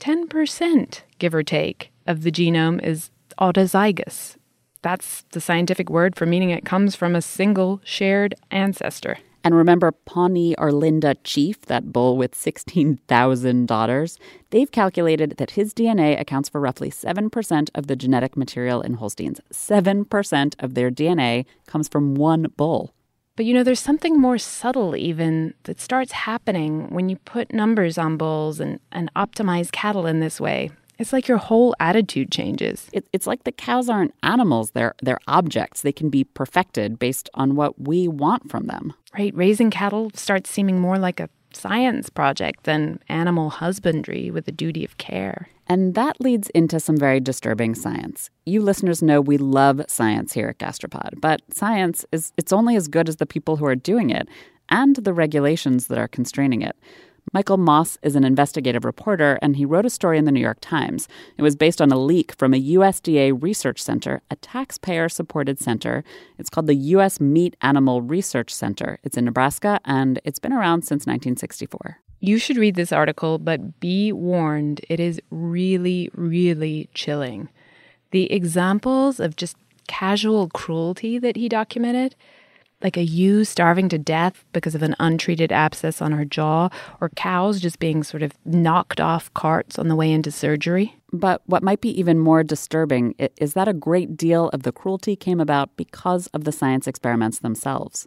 10%, 0.00 1.00
give 1.18 1.34
or 1.34 1.42
take, 1.42 1.90
of 2.06 2.22
the 2.22 2.30
genome 2.30 2.80
is 2.84 3.10
autozygous, 3.40 4.36
that's 4.86 5.24
the 5.32 5.40
scientific 5.40 5.90
word 5.90 6.14
for 6.14 6.26
meaning 6.26 6.50
it 6.50 6.64
comes 6.64 6.94
from 6.94 7.16
a 7.16 7.20
single 7.20 7.80
shared 7.82 8.36
ancestor. 8.52 9.18
And 9.46 9.54
remember 9.54 9.92
Pawnee 9.92 10.56
Arlinda 10.56 11.14
Chief, 11.22 11.60
that 11.66 11.92
bull 11.92 12.16
with 12.16 12.34
16,000 12.34 13.68
daughters? 13.68 14.18
They've 14.50 14.72
calculated 14.72 15.36
that 15.36 15.52
his 15.52 15.72
DNA 15.72 16.20
accounts 16.20 16.48
for 16.48 16.60
roughly 16.60 16.90
7% 16.90 17.70
of 17.76 17.86
the 17.86 17.94
genetic 17.94 18.36
material 18.36 18.80
in 18.80 18.94
Holsteins. 18.94 19.40
7% 19.52 20.54
of 20.58 20.74
their 20.74 20.90
DNA 20.90 21.46
comes 21.68 21.86
from 21.86 22.16
one 22.16 22.48
bull. 22.56 22.92
But 23.36 23.46
you 23.46 23.54
know, 23.54 23.62
there's 23.62 23.78
something 23.78 24.20
more 24.20 24.36
subtle, 24.36 24.96
even, 24.96 25.54
that 25.62 25.80
starts 25.80 26.10
happening 26.10 26.88
when 26.88 27.08
you 27.08 27.14
put 27.14 27.52
numbers 27.52 27.96
on 27.98 28.16
bulls 28.16 28.58
and, 28.58 28.80
and 28.90 29.14
optimize 29.14 29.70
cattle 29.70 30.06
in 30.06 30.18
this 30.18 30.40
way. 30.40 30.70
It's 30.98 31.12
like 31.12 31.28
your 31.28 31.38
whole 31.38 31.74
attitude 31.78 32.30
changes. 32.30 32.88
It, 32.92 33.06
it's 33.12 33.26
like 33.26 33.44
the 33.44 33.52
cows 33.52 33.88
aren't 33.88 34.14
animals, 34.22 34.70
they're, 34.70 34.94
they're 35.02 35.20
objects. 35.26 35.82
They 35.82 35.92
can 35.92 36.08
be 36.08 36.24
perfected 36.24 36.98
based 36.98 37.28
on 37.34 37.54
what 37.54 37.80
we 37.80 38.08
want 38.08 38.50
from 38.50 38.66
them. 38.66 38.94
Right. 39.16 39.34
Raising 39.34 39.70
cattle 39.70 40.10
starts 40.14 40.50
seeming 40.50 40.80
more 40.80 40.98
like 40.98 41.20
a 41.20 41.28
science 41.52 42.10
project 42.10 42.64
than 42.64 43.00
animal 43.08 43.50
husbandry 43.50 44.30
with 44.30 44.46
a 44.46 44.52
duty 44.52 44.84
of 44.84 44.98
care. 44.98 45.48
And 45.66 45.94
that 45.94 46.20
leads 46.20 46.48
into 46.50 46.78
some 46.78 46.96
very 46.96 47.18
disturbing 47.18 47.74
science. 47.74 48.30
You 48.44 48.62
listeners 48.62 49.02
know 49.02 49.20
we 49.20 49.38
love 49.38 49.82
science 49.88 50.32
here 50.32 50.48
at 50.48 50.58
Gastropod, 50.58 51.20
but 51.20 51.40
science 51.52 52.04
is 52.12 52.32
it's 52.36 52.52
only 52.52 52.76
as 52.76 52.88
good 52.88 53.08
as 53.08 53.16
the 53.16 53.26
people 53.26 53.56
who 53.56 53.66
are 53.66 53.74
doing 53.74 54.10
it 54.10 54.28
and 54.68 54.96
the 54.96 55.12
regulations 55.12 55.88
that 55.88 55.98
are 55.98 56.08
constraining 56.08 56.62
it. 56.62 56.76
Michael 57.32 57.56
Moss 57.56 57.98
is 58.02 58.14
an 58.14 58.24
investigative 58.24 58.84
reporter, 58.84 59.38
and 59.42 59.56
he 59.56 59.64
wrote 59.64 59.84
a 59.84 59.90
story 59.90 60.16
in 60.16 60.24
the 60.24 60.32
New 60.32 60.40
York 60.40 60.58
Times. 60.60 61.08
It 61.36 61.42
was 61.42 61.56
based 61.56 61.82
on 61.82 61.90
a 61.90 61.98
leak 61.98 62.32
from 62.36 62.54
a 62.54 62.62
USDA 62.62 63.42
research 63.42 63.82
center, 63.82 64.22
a 64.30 64.36
taxpayer 64.36 65.08
supported 65.08 65.58
center. 65.58 66.04
It's 66.38 66.48
called 66.48 66.68
the 66.68 66.74
U.S. 66.74 67.20
Meat 67.20 67.56
Animal 67.62 68.00
Research 68.00 68.54
Center. 68.54 68.98
It's 69.02 69.16
in 69.16 69.24
Nebraska, 69.24 69.80
and 69.84 70.20
it's 70.24 70.38
been 70.38 70.52
around 70.52 70.82
since 70.82 71.00
1964. 71.00 71.98
You 72.20 72.38
should 72.38 72.56
read 72.56 72.76
this 72.76 72.92
article, 72.92 73.38
but 73.38 73.80
be 73.80 74.12
warned, 74.12 74.80
it 74.88 75.00
is 75.00 75.20
really, 75.30 76.10
really 76.14 76.88
chilling. 76.94 77.48
The 78.12 78.32
examples 78.32 79.18
of 79.18 79.36
just 79.36 79.56
casual 79.88 80.48
cruelty 80.50 81.18
that 81.18 81.36
he 81.36 81.48
documented 81.48 82.14
like 82.82 82.96
a 82.96 83.02
ewe 83.02 83.44
starving 83.44 83.88
to 83.88 83.98
death 83.98 84.44
because 84.52 84.74
of 84.74 84.82
an 84.82 84.94
untreated 84.98 85.50
abscess 85.52 86.02
on 86.02 86.12
her 86.12 86.24
jaw, 86.24 86.68
or 87.00 87.08
cows 87.10 87.60
just 87.60 87.78
being 87.78 88.02
sort 88.02 88.22
of 88.22 88.32
knocked 88.44 89.00
off 89.00 89.32
carts 89.34 89.78
on 89.78 89.88
the 89.88 89.96
way 89.96 90.12
into 90.12 90.30
surgery. 90.30 90.94
But 91.12 91.40
what 91.46 91.62
might 91.62 91.80
be 91.80 91.98
even 91.98 92.18
more 92.18 92.42
disturbing 92.42 93.14
is 93.38 93.54
that 93.54 93.68
a 93.68 93.72
great 93.72 94.16
deal 94.16 94.48
of 94.50 94.62
the 94.62 94.72
cruelty 94.72 95.16
came 95.16 95.40
about 95.40 95.74
because 95.76 96.26
of 96.28 96.44
the 96.44 96.52
science 96.52 96.86
experiments 96.86 97.38
themselves. 97.38 98.06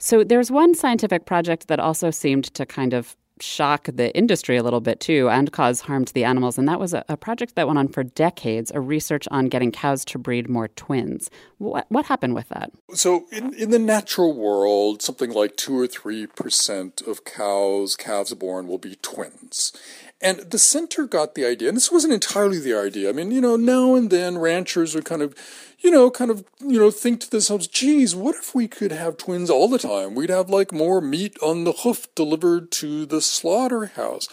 So 0.00 0.24
there's 0.24 0.50
one 0.50 0.74
scientific 0.74 1.24
project 1.26 1.68
that 1.68 1.80
also 1.80 2.10
seemed 2.10 2.44
to 2.54 2.64
kind 2.64 2.94
of 2.94 3.16
shock 3.42 3.88
the 3.92 4.14
industry 4.16 4.56
a 4.56 4.62
little 4.62 4.80
bit 4.80 5.00
too 5.00 5.28
and 5.28 5.52
cause 5.52 5.82
harm 5.82 6.04
to 6.04 6.12
the 6.12 6.24
animals. 6.24 6.58
And 6.58 6.68
that 6.68 6.80
was 6.80 6.94
a, 6.94 7.04
a, 7.08 7.16
project 7.16 7.54
that 7.56 7.66
went 7.66 7.78
on 7.78 7.88
for 7.88 8.04
decades, 8.04 8.70
a 8.74 8.80
research 8.80 9.26
on 9.30 9.48
getting 9.48 9.72
cows 9.72 10.04
to 10.06 10.18
breed 10.18 10.48
more 10.48 10.68
twins. 10.68 11.30
What, 11.58 11.86
what 11.88 12.06
happened 12.06 12.34
with 12.34 12.48
that? 12.50 12.70
So, 12.94 13.26
in, 13.32 13.52
in 13.54 13.70
the 13.70 13.78
natural 13.78 14.34
world, 14.34 15.02
something 15.02 15.30
like 15.30 15.56
2 15.56 15.78
or 15.78 15.86
3% 15.86 17.06
of 17.06 17.24
cows, 17.24 17.96
calves 17.96 18.32
born, 18.34 18.68
will 18.68 18.78
be 18.78 18.96
twins. 19.02 19.72
And 20.20 20.38
the 20.50 20.58
center 20.58 21.06
got 21.06 21.36
the 21.36 21.44
idea, 21.44 21.68
and 21.68 21.76
this 21.76 21.92
wasn't 21.92 22.12
entirely 22.12 22.58
the 22.58 22.74
idea. 22.74 23.08
I 23.08 23.12
mean, 23.12 23.30
you 23.30 23.40
know, 23.40 23.54
now 23.54 23.94
and 23.94 24.10
then 24.10 24.38
ranchers 24.38 24.94
would 24.96 25.04
kind 25.04 25.22
of, 25.22 25.32
you 25.78 25.92
know, 25.92 26.10
kind 26.10 26.32
of, 26.32 26.44
you 26.60 26.78
know, 26.80 26.90
think 26.90 27.20
to 27.20 27.30
themselves, 27.30 27.68
geez, 27.68 28.16
what 28.16 28.34
if 28.34 28.52
we 28.52 28.66
could 28.66 28.90
have 28.90 29.16
twins 29.16 29.48
all 29.48 29.68
the 29.68 29.78
time? 29.78 30.16
We'd 30.16 30.30
have 30.30 30.50
like 30.50 30.72
more 30.72 31.00
meat 31.00 31.38
on 31.40 31.62
the 31.62 31.72
hoof 31.72 32.12
delivered 32.16 32.72
to 32.72 33.06
the 33.06 33.20
slaughterhouse. 33.20 34.26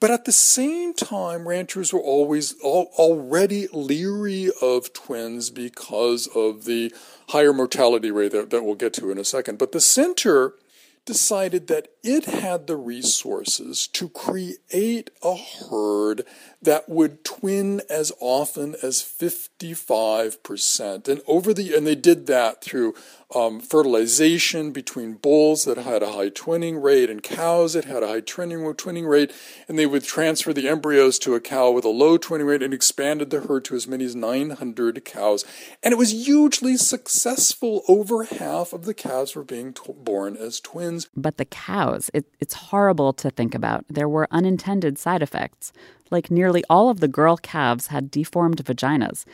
But 0.00 0.10
at 0.10 0.24
the 0.24 0.32
same 0.32 0.94
time, 0.94 1.46
ranchers 1.48 1.92
were 1.92 2.00
always 2.00 2.54
al- 2.64 2.90
already 2.98 3.68
leery 3.72 4.50
of 4.62 4.92
twins 4.94 5.50
because 5.50 6.28
of 6.34 6.64
the 6.64 6.94
higher 7.28 7.52
mortality 7.52 8.10
rate 8.10 8.32
that, 8.32 8.50
that 8.50 8.64
we'll 8.64 8.74
get 8.74 8.94
to 8.94 9.10
in 9.10 9.18
a 9.18 9.24
second. 9.24 9.58
But 9.58 9.72
the 9.72 9.80
center 9.80 10.54
decided 11.06 11.68
that 11.68 11.88
it 12.06 12.26
had 12.26 12.68
the 12.68 12.76
resources 12.76 13.88
to 13.88 14.08
create 14.08 15.10
a 15.24 15.34
herd 15.34 16.22
that 16.62 16.88
would 16.88 17.24
twin 17.24 17.82
as 17.90 18.12
often 18.20 18.76
as 18.80 19.02
55%. 19.02 21.08
And 21.08 21.20
over 21.26 21.52
the 21.52 21.74
and 21.74 21.86
they 21.86 21.96
did 21.96 22.26
that 22.26 22.62
through 22.62 22.94
um, 23.34 23.60
fertilization 23.60 24.70
between 24.70 25.14
bulls 25.14 25.64
that 25.64 25.78
had 25.78 26.02
a 26.02 26.12
high 26.12 26.30
twinning 26.30 26.80
rate 26.80 27.10
and 27.10 27.22
cows 27.22 27.72
that 27.72 27.84
had 27.84 28.02
a 28.02 28.08
high 28.08 28.20
twinning, 28.20 28.74
twinning 28.76 29.08
rate, 29.08 29.32
and 29.66 29.78
they 29.78 29.86
would 29.86 30.04
transfer 30.04 30.52
the 30.52 30.68
embryos 30.68 31.18
to 31.18 31.34
a 31.34 31.40
cow 31.40 31.70
with 31.70 31.84
a 31.84 31.88
low 31.88 32.18
twinning 32.18 32.46
rate 32.46 32.62
and 32.62 32.72
expanded 32.72 33.30
the 33.30 33.40
herd 33.40 33.64
to 33.64 33.74
as 33.74 33.88
many 33.88 34.04
as 34.04 34.14
900 34.14 35.04
cows. 35.04 35.44
And 35.82 35.92
it 35.92 35.98
was 35.98 36.26
hugely 36.26 36.76
successful. 36.76 37.82
Over 37.88 38.24
half 38.24 38.72
of 38.72 38.84
the 38.84 38.94
calves 38.94 39.34
were 39.34 39.44
being 39.44 39.72
t- 39.72 39.92
born 39.92 40.36
as 40.36 40.60
twins. 40.60 41.08
But 41.16 41.36
the 41.36 41.44
cows, 41.44 41.95
it, 42.14 42.26
it's 42.40 42.54
horrible 42.54 43.12
to 43.14 43.30
think 43.30 43.54
about. 43.54 43.84
There 43.88 44.08
were 44.08 44.28
unintended 44.30 44.98
side 44.98 45.22
effects. 45.22 45.72
Like 46.10 46.30
nearly 46.30 46.62
all 46.70 46.88
of 46.88 47.00
the 47.00 47.08
girl 47.08 47.36
calves 47.36 47.88
had 47.88 48.10
deformed 48.10 48.64
vaginas. 48.64 49.24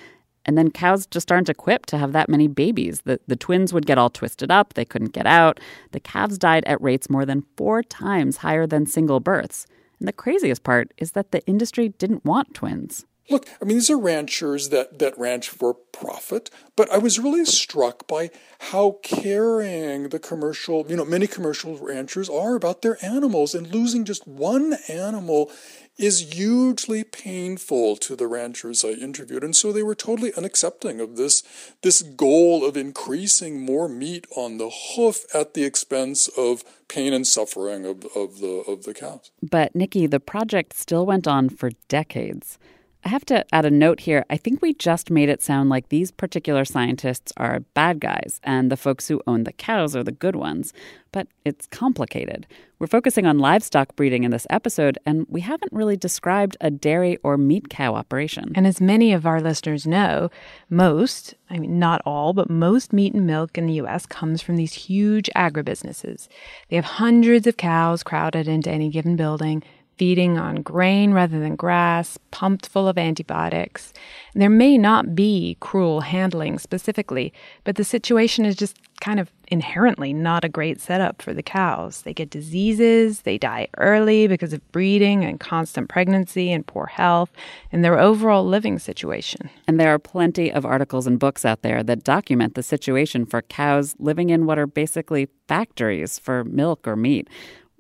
And 0.45 0.59
then 0.59 0.71
cows 0.71 1.07
just 1.07 1.31
aren't 1.31 1.49
equipped 1.49 1.89
to 1.91 1.99
have 1.99 2.13
that 2.13 2.29
many 2.29 2.49
babies. 2.49 3.03
The, 3.03 3.21
the 3.27 3.37
twins 3.37 3.73
would 3.73 3.87
get 3.87 3.99
all 3.99 4.11
twisted 4.11 4.51
up, 4.51 4.75
they 4.75 4.85
couldn't 4.85 5.13
get 5.13 5.27
out. 5.27 5.61
The 5.93 6.01
calves 6.01 6.39
died 6.39 6.65
at 6.65 6.83
rates 6.83 7.11
more 7.11 7.25
than 7.25 7.45
four 7.57 7.83
times 7.83 8.39
higher 8.39 8.67
than 8.67 8.87
single 8.87 9.21
births. 9.21 9.67
And 10.01 10.09
the 10.09 10.13
craziest 10.13 10.65
part 10.65 10.93
is 10.99 11.13
that 11.13 11.31
the 11.31 11.47
industry 11.47 11.91
didn't 11.91 12.25
want 12.25 12.55
twins. 12.55 13.07
Look, 13.31 13.49
I 13.61 13.65
mean, 13.65 13.77
these 13.77 13.91
are 13.91 13.99
ranchers 13.99 14.71
that, 14.71 14.99
that 14.99 15.17
ranch 15.19 15.49
for 15.49 15.75
profit, 15.75 16.51
but 16.77 16.91
I 16.91 16.99
was 16.99 17.19
really 17.19 17.45
struck 17.45 18.07
by 18.09 18.31
how 18.71 18.99
caring 19.03 20.09
the 20.09 20.19
commercial, 20.19 20.85
you 20.89 20.97
know, 20.97 21.05
many 21.05 21.27
commercial 21.27 21.79
ranchers 21.79 22.29
are 22.29 22.57
about 22.57 22.83
their 22.83 23.03
animals, 23.05 23.55
and 23.55 23.73
losing 23.73 24.05
just 24.05 24.27
one 24.27 24.75
animal 24.89 25.51
is 25.99 26.33
hugely 26.35 27.05
painful 27.05 27.97
to 27.97 28.17
the 28.17 28.27
ranchers 28.27 28.85
I 28.85 28.89
interviewed. 28.89 29.45
And 29.45 29.55
so 29.55 29.73
they 29.73 29.83
were 29.83 29.95
totally 29.95 30.33
unaccepting 30.33 31.01
of 31.01 31.17
this, 31.17 31.43
this 31.83 32.03
goal 32.03 32.65
of 32.67 32.77
increasing 32.77 33.61
more 33.61 33.89
meat 33.89 34.27
on 34.37 34.59
the 34.59 34.71
hoof 34.71 35.25
at 35.35 35.55
the 35.55 35.65
expense 35.65 36.29
of 36.37 36.65
pain 36.89 37.13
and 37.13 37.27
suffering 37.27 37.85
of, 37.85 38.05
of, 38.17 38.41
the, 38.41 38.65
of 38.67 38.85
the 38.85 38.95
cows. 38.95 39.31
But, 39.43 39.75
Nikki, 39.77 40.07
the 40.07 40.21
project 40.21 40.75
still 40.75 41.07
went 41.07 41.29
on 41.29 41.49
for 41.51 41.71
decades. 41.89 42.59
I 43.05 43.09
have 43.09 43.25
to 43.27 43.45
add 43.53 43.65
a 43.65 43.71
note 43.71 44.01
here. 44.01 44.25
I 44.31 44.37
think 44.37 44.63
we 44.63 44.75
just 44.75 45.11
made 45.11 45.29
it 45.29 45.43
sound 45.43 45.69
like 45.69 45.89
these 45.89 46.13
particular 46.13 46.65
scientists 46.65 47.33
are 47.37 47.61
bad 47.75 47.99
guys 47.99 48.41
and 48.45 48.71
the 48.71 48.77
folks 48.77 49.09
who 49.09 49.21
own 49.27 49.43
the 49.43 49.53
cows 49.53 49.97
are 49.97 50.05
the 50.05 50.13
good 50.13 50.37
ones. 50.37 50.73
But 51.11 51.27
it's 51.45 51.67
complicated. 51.67 52.47
We're 52.79 52.87
focusing 52.87 53.27
on 53.27 53.39
livestock 53.39 53.97
breeding 53.97 54.25
in 54.25 54.31
this 54.31 54.47
episode, 54.49 54.99
and 55.05 55.27
we 55.29 55.43
haven't 55.43 55.73
really 55.73 55.97
described 55.97 56.57
a 56.61 56.71
dairy 56.71 57.19
or 57.23 57.37
meat 57.37 57.69
cow 57.69 57.95
operation. 57.95 58.53
And 58.55 58.67
as 58.67 58.81
many 58.81 59.13
of 59.13 59.27
our 59.27 59.41
listeners 59.41 59.87
know, 59.87 60.31
most, 60.71 61.35
I 61.51 61.59
mean, 61.59 61.79
not 61.79 62.01
all, 62.07 62.33
but 62.33 62.49
most 62.49 62.93
meat 62.93 63.13
and 63.15 63.27
milk 63.27 63.59
in 63.59 63.67
the 63.67 63.75
U.S. 63.75 64.07
comes 64.07 64.41
from 64.41 64.57
these 64.57 64.73
huge 64.73 65.29
agribusinesses. 65.37 66.29
They 66.71 66.77
have 66.77 66.85
hundreds 66.85 67.47
of 67.47 67.57
cows 67.57 68.03
crowded 68.03 68.49
into 68.49 68.71
any 68.71 68.89
given 68.89 69.17
building 69.17 69.63
feeding 70.03 70.37
on 70.37 70.57
grain 70.57 71.13
rather 71.13 71.39
than 71.39 71.55
grass, 71.55 72.19
pumped 72.33 72.67
full 72.69 72.89
of 72.89 72.99
antibiotics. 72.99 73.93
There 74.35 74.51
may 74.51 74.77
not 74.77 75.15
be 75.15 75.57
cruel 75.61 76.01
handling 76.01 76.59
specifically, 76.59 77.33
but 77.63 77.77
the 77.77 77.85
situation 77.85 78.45
is 78.45 78.57
just 78.57 78.77
kind 79.01 79.21
of 79.21 79.31
inherently 79.47 80.13
not 80.13 80.45
a 80.45 80.49
great 80.49 80.81
setup 80.81 81.23
for 81.23 81.33
the 81.33 81.43
cows. 81.43 82.03
They 82.03 82.15
get 82.15 82.31
diseases, 82.31 83.21
they 83.21 83.39
die 83.39 83.69
early 83.79 84.27
because 84.27 84.53
of 84.53 84.73
breeding 84.73 85.25
and 85.25 85.39
constant 85.39 85.89
pregnancy 85.89 86.51
and 86.51 86.67
poor 86.67 86.87
health, 86.87 87.31
and 87.71 87.85
their 87.85 88.01
overall 88.01 88.45
living 88.45 88.81
situation. 88.81 89.51
And 89.69 89.79
there 89.79 89.95
are 89.95 90.01
plenty 90.01 90.51
of 90.51 90.67
articles 90.67 91.07
and 91.07 91.17
books 91.17 91.45
out 91.45 91.63
there 91.63 91.85
that 91.85 92.03
document 92.03 92.57
the 92.57 92.63
situation 92.65 93.25
for 93.25 93.43
cows 93.43 93.95
living 94.01 94.31
in 94.31 94.47
what 94.47 94.59
are 94.59 94.67
basically 94.67 95.29
factories 95.47 96.19
for 96.19 96.43
milk 96.43 96.89
or 96.89 96.97
meat. 96.97 97.29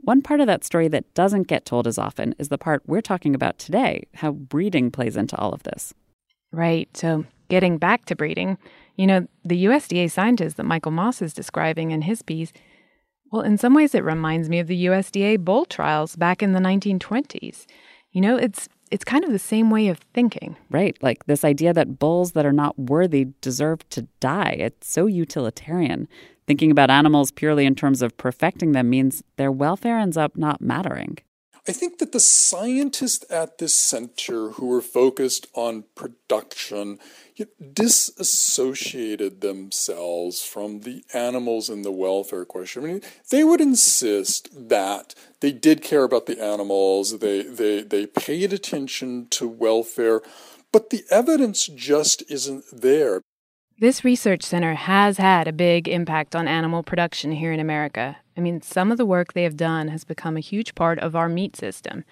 One 0.02 0.20
part 0.20 0.40
of 0.40 0.48
that 0.48 0.64
story 0.64 0.88
that 0.88 1.14
doesn't 1.14 1.46
get 1.46 1.64
told 1.64 1.86
as 1.86 1.96
often 1.96 2.34
is 2.38 2.48
the 2.48 2.58
part 2.58 2.82
we're 2.86 3.00
talking 3.00 3.34
about 3.34 3.58
today 3.58 4.04
how 4.14 4.32
breeding 4.32 4.90
plays 4.90 5.16
into 5.16 5.36
all 5.38 5.52
of 5.52 5.62
this. 5.62 5.94
Right. 6.50 6.94
So, 6.96 7.24
getting 7.48 7.78
back 7.78 8.04
to 8.06 8.16
breeding, 8.16 8.58
you 8.96 9.06
know, 9.06 9.26
the 9.44 9.64
USDA 9.64 10.10
scientist 10.10 10.56
that 10.56 10.64
Michael 10.64 10.92
Moss 10.92 11.22
is 11.22 11.32
describing 11.32 11.92
in 11.92 12.02
his 12.02 12.22
piece, 12.22 12.52
well, 13.30 13.42
in 13.42 13.56
some 13.56 13.74
ways 13.74 13.94
it 13.94 14.04
reminds 14.04 14.48
me 14.48 14.58
of 14.58 14.66
the 14.66 14.86
USDA 14.86 15.38
bull 15.38 15.64
trials 15.64 16.16
back 16.16 16.42
in 16.42 16.52
the 16.52 16.60
1920s. 16.60 17.66
You 18.10 18.20
know, 18.20 18.36
it's 18.36 18.68
it's 18.90 19.04
kind 19.04 19.24
of 19.24 19.32
the 19.32 19.38
same 19.38 19.70
way 19.70 19.88
of 19.88 19.98
thinking. 20.12 20.56
Right. 20.68 20.98
Like 21.00 21.24
this 21.24 21.44
idea 21.44 21.72
that 21.72 21.98
bulls 21.98 22.32
that 22.32 22.44
are 22.44 22.52
not 22.52 22.78
worthy 22.78 23.28
deserve 23.40 23.88
to 23.90 24.02
die. 24.20 24.56
It's 24.58 24.90
so 24.90 25.06
utilitarian. 25.06 26.08
Thinking 26.46 26.70
about 26.70 26.90
animals 26.90 27.30
purely 27.30 27.66
in 27.66 27.74
terms 27.74 28.02
of 28.02 28.16
perfecting 28.16 28.72
them 28.72 28.90
means 28.90 29.22
their 29.36 29.52
welfare 29.52 29.98
ends 29.98 30.16
up 30.16 30.36
not 30.36 30.60
mattering. 30.60 31.18
I 31.68 31.70
think 31.70 31.98
that 31.98 32.10
the 32.10 32.18
scientists 32.18 33.24
at 33.30 33.58
this 33.58 33.72
center 33.72 34.50
who 34.50 34.66
were 34.66 34.82
focused 34.82 35.46
on 35.54 35.84
production 35.94 36.98
disassociated 37.72 39.40
themselves 39.40 40.42
from 40.42 40.80
the 40.80 41.04
animals 41.14 41.68
and 41.68 41.84
the 41.84 41.92
welfare 41.92 42.44
question. 42.44 42.82
I 42.82 42.86
mean, 42.86 43.02
they 43.30 43.44
would 43.44 43.60
insist 43.60 44.68
that 44.68 45.14
they 45.38 45.52
did 45.52 45.82
care 45.82 46.02
about 46.02 46.26
the 46.26 46.42
animals, 46.42 47.20
they, 47.20 47.42
they, 47.42 47.82
they 47.82 48.06
paid 48.06 48.52
attention 48.52 49.28
to 49.30 49.46
welfare, 49.46 50.20
but 50.72 50.90
the 50.90 51.04
evidence 51.10 51.68
just 51.68 52.28
isn't 52.28 52.64
there. 52.72 53.22
This 53.82 54.04
research 54.04 54.44
center 54.44 54.74
has 54.74 55.18
had 55.18 55.48
a 55.48 55.52
big 55.52 55.88
impact 55.88 56.36
on 56.36 56.46
animal 56.46 56.84
production 56.84 57.32
here 57.32 57.50
in 57.50 57.58
America. 57.58 58.18
I 58.36 58.40
mean, 58.40 58.62
some 58.62 58.92
of 58.92 58.96
the 58.96 59.04
work 59.04 59.32
they 59.32 59.42
have 59.42 59.56
done 59.56 59.88
has 59.88 60.04
become 60.04 60.36
a 60.36 60.40
huge 60.40 60.76
part 60.76 61.00
of 61.00 61.16
our 61.16 61.28
meat 61.28 61.56
system. 61.56 62.04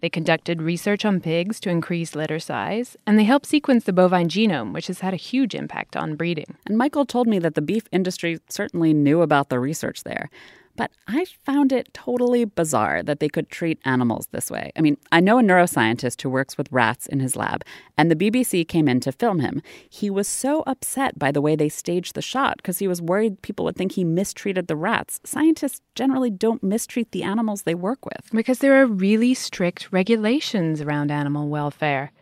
They 0.00 0.10
conducted 0.10 0.62
research 0.62 1.04
on 1.04 1.20
pigs 1.20 1.58
to 1.58 1.70
increase 1.70 2.14
litter 2.14 2.38
size, 2.38 2.96
and 3.04 3.18
they 3.18 3.24
helped 3.24 3.46
sequence 3.46 3.82
the 3.82 3.92
bovine 3.92 4.28
genome, 4.28 4.72
which 4.72 4.86
has 4.86 5.00
had 5.00 5.12
a 5.12 5.16
huge 5.16 5.56
impact 5.56 5.96
on 5.96 6.14
breeding. 6.14 6.54
And 6.66 6.78
Michael 6.78 7.04
told 7.04 7.26
me 7.26 7.40
that 7.40 7.56
the 7.56 7.62
beef 7.62 7.88
industry 7.90 8.38
certainly 8.48 8.94
knew 8.94 9.20
about 9.20 9.48
the 9.48 9.58
research 9.58 10.04
there. 10.04 10.30
But 10.78 10.92
I 11.08 11.24
found 11.24 11.72
it 11.72 11.92
totally 11.92 12.44
bizarre 12.44 13.02
that 13.02 13.18
they 13.18 13.28
could 13.28 13.50
treat 13.50 13.80
animals 13.84 14.28
this 14.30 14.48
way. 14.48 14.70
I 14.76 14.80
mean, 14.80 14.96
I 15.10 15.18
know 15.18 15.40
a 15.40 15.42
neuroscientist 15.42 16.22
who 16.22 16.30
works 16.30 16.56
with 16.56 16.70
rats 16.70 17.08
in 17.08 17.18
his 17.18 17.34
lab, 17.34 17.64
and 17.96 18.10
the 18.10 18.16
BBC 18.16 18.66
came 18.66 18.86
in 18.86 19.00
to 19.00 19.10
film 19.10 19.40
him. 19.40 19.60
He 19.90 20.08
was 20.08 20.28
so 20.28 20.62
upset 20.68 21.18
by 21.18 21.32
the 21.32 21.40
way 21.40 21.56
they 21.56 21.68
staged 21.68 22.14
the 22.14 22.22
shot 22.22 22.58
because 22.58 22.78
he 22.78 22.86
was 22.86 23.02
worried 23.02 23.42
people 23.42 23.64
would 23.64 23.74
think 23.74 23.92
he 23.92 24.04
mistreated 24.04 24.68
the 24.68 24.76
rats. 24.76 25.20
Scientists 25.24 25.80
generally 25.96 26.30
don't 26.30 26.62
mistreat 26.62 27.10
the 27.10 27.24
animals 27.24 27.62
they 27.62 27.74
work 27.74 28.04
with. 28.04 28.30
Because 28.32 28.60
there 28.60 28.80
are 28.80 28.86
really 28.86 29.34
strict 29.34 29.88
regulations 29.90 30.80
around 30.80 31.10
animal 31.10 31.48
welfare. 31.48 32.12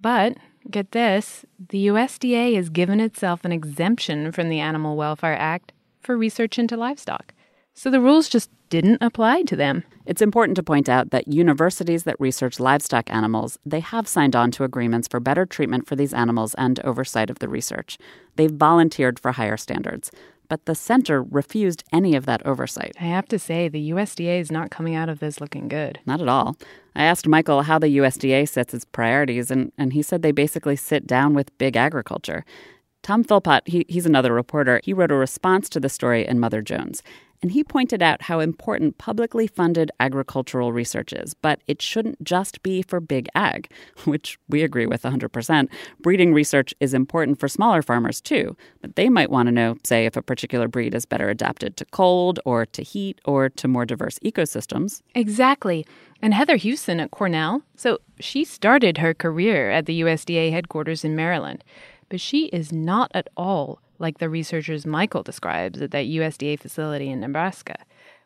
But 0.00 0.38
get 0.70 0.92
this 0.92 1.44
the 1.68 1.88
USDA 1.88 2.56
has 2.56 2.70
given 2.70 3.00
itself 3.00 3.44
an 3.44 3.52
exemption 3.52 4.32
from 4.32 4.48
the 4.48 4.60
Animal 4.60 4.96
Welfare 4.96 5.36
Act 5.36 5.72
for 6.00 6.16
research 6.16 6.58
into 6.58 6.76
livestock. 6.76 7.34
So 7.74 7.90
the 7.90 8.00
rules 8.00 8.28
just 8.28 8.50
didn't 8.68 8.98
apply 9.00 9.42
to 9.42 9.56
them. 9.56 9.84
It's 10.06 10.22
important 10.22 10.56
to 10.56 10.62
point 10.62 10.88
out 10.88 11.10
that 11.10 11.28
universities 11.28 12.04
that 12.04 12.20
research 12.20 12.60
livestock 12.60 13.10
animals, 13.10 13.58
they 13.64 13.80
have 13.80 14.06
signed 14.06 14.36
on 14.36 14.50
to 14.52 14.64
agreements 14.64 15.08
for 15.08 15.20
better 15.20 15.46
treatment 15.46 15.86
for 15.86 15.96
these 15.96 16.12
animals 16.14 16.54
and 16.54 16.80
oversight 16.80 17.30
of 17.30 17.38
the 17.38 17.48
research. 17.48 17.98
They've 18.36 18.50
volunteered 18.50 19.18
for 19.18 19.32
higher 19.32 19.56
standards. 19.56 20.10
But 20.48 20.66
the 20.66 20.74
center 20.74 21.22
refused 21.22 21.82
any 21.94 22.14
of 22.14 22.26
that 22.26 22.44
oversight. 22.44 22.92
I 23.00 23.04
have 23.04 23.26
to 23.28 23.38
say, 23.38 23.68
the 23.68 23.90
USDA 23.90 24.38
is 24.38 24.52
not 24.52 24.70
coming 24.70 24.94
out 24.94 25.08
of 25.08 25.18
this 25.18 25.40
looking 25.40 25.66
good. 25.66 25.98
Not 26.04 26.20
at 26.20 26.28
all. 26.28 26.56
I 26.94 27.04
asked 27.04 27.26
Michael 27.26 27.62
how 27.62 27.78
the 27.78 27.96
USDA 27.96 28.46
sets 28.46 28.74
its 28.74 28.84
priorities, 28.84 29.50
and, 29.50 29.72
and 29.78 29.94
he 29.94 30.02
said 30.02 30.20
they 30.20 30.32
basically 30.32 30.76
sit 30.76 31.06
down 31.06 31.32
with 31.32 31.56
big 31.56 31.74
agriculture. 31.74 32.44
Tom 33.02 33.24
Philpott, 33.24 33.66
he, 33.66 33.86
he's 33.88 34.04
another 34.04 34.34
reporter, 34.34 34.80
he 34.84 34.92
wrote 34.92 35.10
a 35.10 35.16
response 35.16 35.70
to 35.70 35.80
the 35.80 35.88
story 35.88 36.26
in 36.26 36.38
Mother 36.38 36.60
Jones 36.60 37.02
and 37.42 37.50
he 37.50 37.64
pointed 37.64 38.02
out 38.02 38.22
how 38.22 38.38
important 38.38 38.98
publicly 38.98 39.48
funded 39.48 39.90
agricultural 39.98 40.72
research 40.72 41.12
is, 41.12 41.34
but 41.34 41.60
it 41.66 41.82
shouldn't 41.82 42.22
just 42.22 42.62
be 42.62 42.82
for 42.82 43.00
big 43.00 43.28
ag, 43.34 43.68
which 44.04 44.38
we 44.48 44.62
agree 44.62 44.86
with 44.86 45.02
100%. 45.02 45.68
Breeding 46.00 46.32
research 46.32 46.72
is 46.78 46.94
important 46.94 47.40
for 47.40 47.48
smaller 47.48 47.82
farmers 47.82 48.20
too, 48.20 48.56
but 48.80 48.94
they 48.94 49.08
might 49.08 49.30
want 49.30 49.48
to 49.48 49.52
know, 49.52 49.76
say, 49.82 50.06
if 50.06 50.16
a 50.16 50.22
particular 50.22 50.68
breed 50.68 50.94
is 50.94 51.04
better 51.04 51.28
adapted 51.28 51.76
to 51.76 51.84
cold 51.86 52.38
or 52.44 52.64
to 52.66 52.82
heat 52.82 53.20
or 53.24 53.48
to 53.48 53.66
more 53.66 53.84
diverse 53.84 54.20
ecosystems. 54.20 55.02
Exactly. 55.16 55.84
And 56.22 56.34
Heather 56.34 56.56
Huson 56.56 57.02
at 57.02 57.10
Cornell, 57.10 57.62
so 57.74 57.98
she 58.20 58.44
started 58.44 58.98
her 58.98 59.12
career 59.12 59.72
at 59.72 59.86
the 59.86 60.02
USDA 60.02 60.52
headquarters 60.52 61.04
in 61.04 61.16
Maryland, 61.16 61.64
but 62.08 62.20
she 62.20 62.46
is 62.46 62.72
not 62.72 63.10
at 63.14 63.26
all 63.36 63.80
like 64.02 64.18
the 64.18 64.28
researchers 64.28 64.84
Michael 64.84 65.22
describes 65.22 65.80
at 65.80 65.92
that 65.92 66.06
USDA 66.06 66.60
facility 66.60 67.08
in 67.08 67.20
Nebraska. 67.20 67.76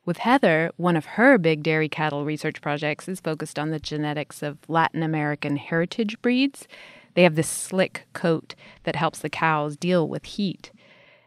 With 0.07 0.19
Heather, 0.19 0.71
one 0.77 0.97
of 0.97 1.05
her 1.05 1.37
big 1.37 1.63
dairy 1.63 1.89
cattle 1.89 2.25
research 2.25 2.61
projects 2.61 3.09
is 3.09 3.21
focused 3.21 3.59
on 3.59 3.71
the 3.71 3.81
genetics 3.81 4.43
of 4.43 4.59
Latin 4.69 5.03
American 5.03 5.57
heritage 5.57 6.21
breeds. 6.23 6.67
They 7.15 7.25
have 7.25 7.35
this 7.35 7.49
slick 7.49 8.07
coat 8.13 8.55
that 8.85 8.97
helps 8.97 9.19
the 9.19 9.29
cows 9.29 9.77
deal 9.77 10.09
with 10.09 10.25
heat. 10.25 10.71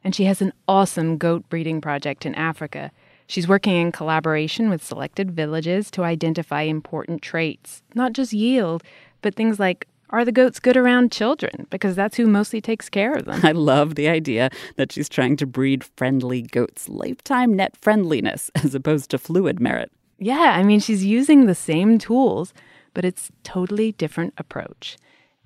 And 0.01 0.15
she 0.15 0.23
has 0.25 0.41
an 0.41 0.53
awesome 0.67 1.17
goat 1.17 1.47
breeding 1.49 1.81
project 1.81 2.25
in 2.25 2.33
Africa. 2.35 2.91
She's 3.27 3.49
working 3.49 3.75
in 3.75 3.91
collaboration 3.91 4.69
with 4.69 4.83
selected 4.83 5.31
villages 5.31 5.91
to 5.91 6.03
identify 6.03 6.62
important 6.62 7.21
traits, 7.21 7.83
not 7.93 8.13
just 8.13 8.31
yield, 8.31 8.81
but 9.21 9.35
things 9.35 9.59
like 9.59 9.88
are 10.12 10.26
the 10.26 10.32
goats 10.32 10.60
good 10.60 10.78
around 10.78 11.12
children? 11.12 11.67
Because 11.69 11.95
that's 11.95 12.17
who 12.17 12.26
mostly 12.26 12.62
takes 12.62 12.89
care 12.89 13.13
of 13.13 13.26
them. 13.26 13.41
I 13.43 13.52
love 13.52 13.95
the 13.95 14.08
idea 14.08 14.50
that 14.76 14.91
she's 14.91 15.10
trying 15.10 15.38
to 15.38 15.45
breed 15.45 15.84
friendly 15.84 16.41
goats, 16.41 16.89
lifetime 16.89 17.54
net 17.54 17.76
friendliness, 17.78 18.50
as 18.56 18.76
opposed 18.76 19.12
to 19.12 19.17
fluid 19.17 19.60
merit. 19.60 19.91
Yeah, 20.17 20.56
I 20.58 20.63
mean, 20.63 20.80
she's 20.80 21.06
using 21.06 21.45
the 21.45 21.56
same 21.56 21.98
tools, 21.98 22.54
but 22.93 23.06
it's 23.06 23.32
totally 23.43 23.93
different 23.93 24.34
approach. 24.38 24.98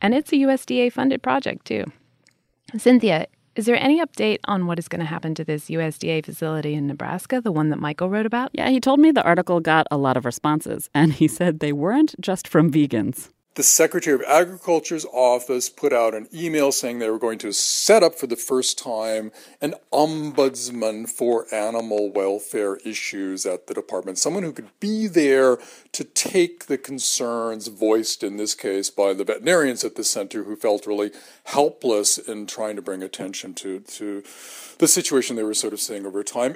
And 0.01 0.13
it's 0.13 0.31
a 0.31 0.37
USDA 0.37 0.91
funded 0.91 1.21
project, 1.21 1.65
too. 1.65 1.85
Cynthia, 2.77 3.27
is 3.55 3.67
there 3.67 3.75
any 3.75 4.03
update 4.03 4.39
on 4.45 4.65
what 4.65 4.79
is 4.79 4.87
going 4.87 4.99
to 4.99 5.05
happen 5.05 5.35
to 5.35 5.43
this 5.43 5.69
USDA 5.69 6.25
facility 6.25 6.73
in 6.73 6.87
Nebraska, 6.87 7.39
the 7.39 7.51
one 7.51 7.69
that 7.69 7.77
Michael 7.77 8.09
wrote 8.09 8.25
about? 8.25 8.49
Yeah, 8.53 8.69
he 8.69 8.79
told 8.79 8.99
me 8.99 9.11
the 9.11 9.23
article 9.23 9.59
got 9.59 9.85
a 9.91 9.97
lot 9.97 10.17
of 10.17 10.25
responses, 10.25 10.89
and 10.95 11.13
he 11.13 11.27
said 11.27 11.59
they 11.59 11.71
weren't 11.71 12.19
just 12.19 12.47
from 12.47 12.71
vegans 12.71 13.29
the 13.55 13.63
Secretary 13.63 14.15
of 14.15 14.23
Agriculture's 14.27 15.05
office 15.13 15.69
put 15.69 15.93
out 15.93 16.15
an 16.15 16.27
email 16.33 16.71
saying 16.71 16.97
they 16.97 17.09
were 17.09 17.19
going 17.19 17.37
to 17.39 17.53
set 17.53 18.01
up 18.01 18.15
for 18.15 18.25
the 18.25 18.35
first 18.35 18.79
time 18.79 19.31
an 19.61 19.75
ombudsman 19.91 21.07
for 21.07 21.45
animal 21.53 22.11
welfare 22.11 22.77
issues 22.77 23.45
at 23.45 23.67
the 23.67 23.73
department, 23.73 24.17
someone 24.17 24.41
who 24.41 24.51
could 24.51 24.69
be 24.79 25.05
there 25.05 25.59
to 25.91 26.03
take 26.03 26.65
the 26.65 26.79
concerns 26.79 27.67
voiced 27.67 28.23
in 28.23 28.37
this 28.37 28.55
case 28.55 28.89
by 28.89 29.13
the 29.13 29.23
veterinarians 29.23 29.83
at 29.83 29.95
the 29.95 30.03
center 30.03 30.45
who 30.45 30.55
felt 30.55 30.87
really 30.87 31.11
helpless 31.45 32.17
in 32.17 32.47
trying 32.47 32.75
to 32.75 32.81
bring 32.81 33.03
attention 33.03 33.53
to, 33.53 33.81
to 33.81 34.23
the 34.79 34.87
situation 34.87 35.35
they 35.35 35.43
were 35.43 35.53
sort 35.53 35.73
of 35.73 35.79
seeing 35.79 36.07
over 36.07 36.23
time 36.23 36.55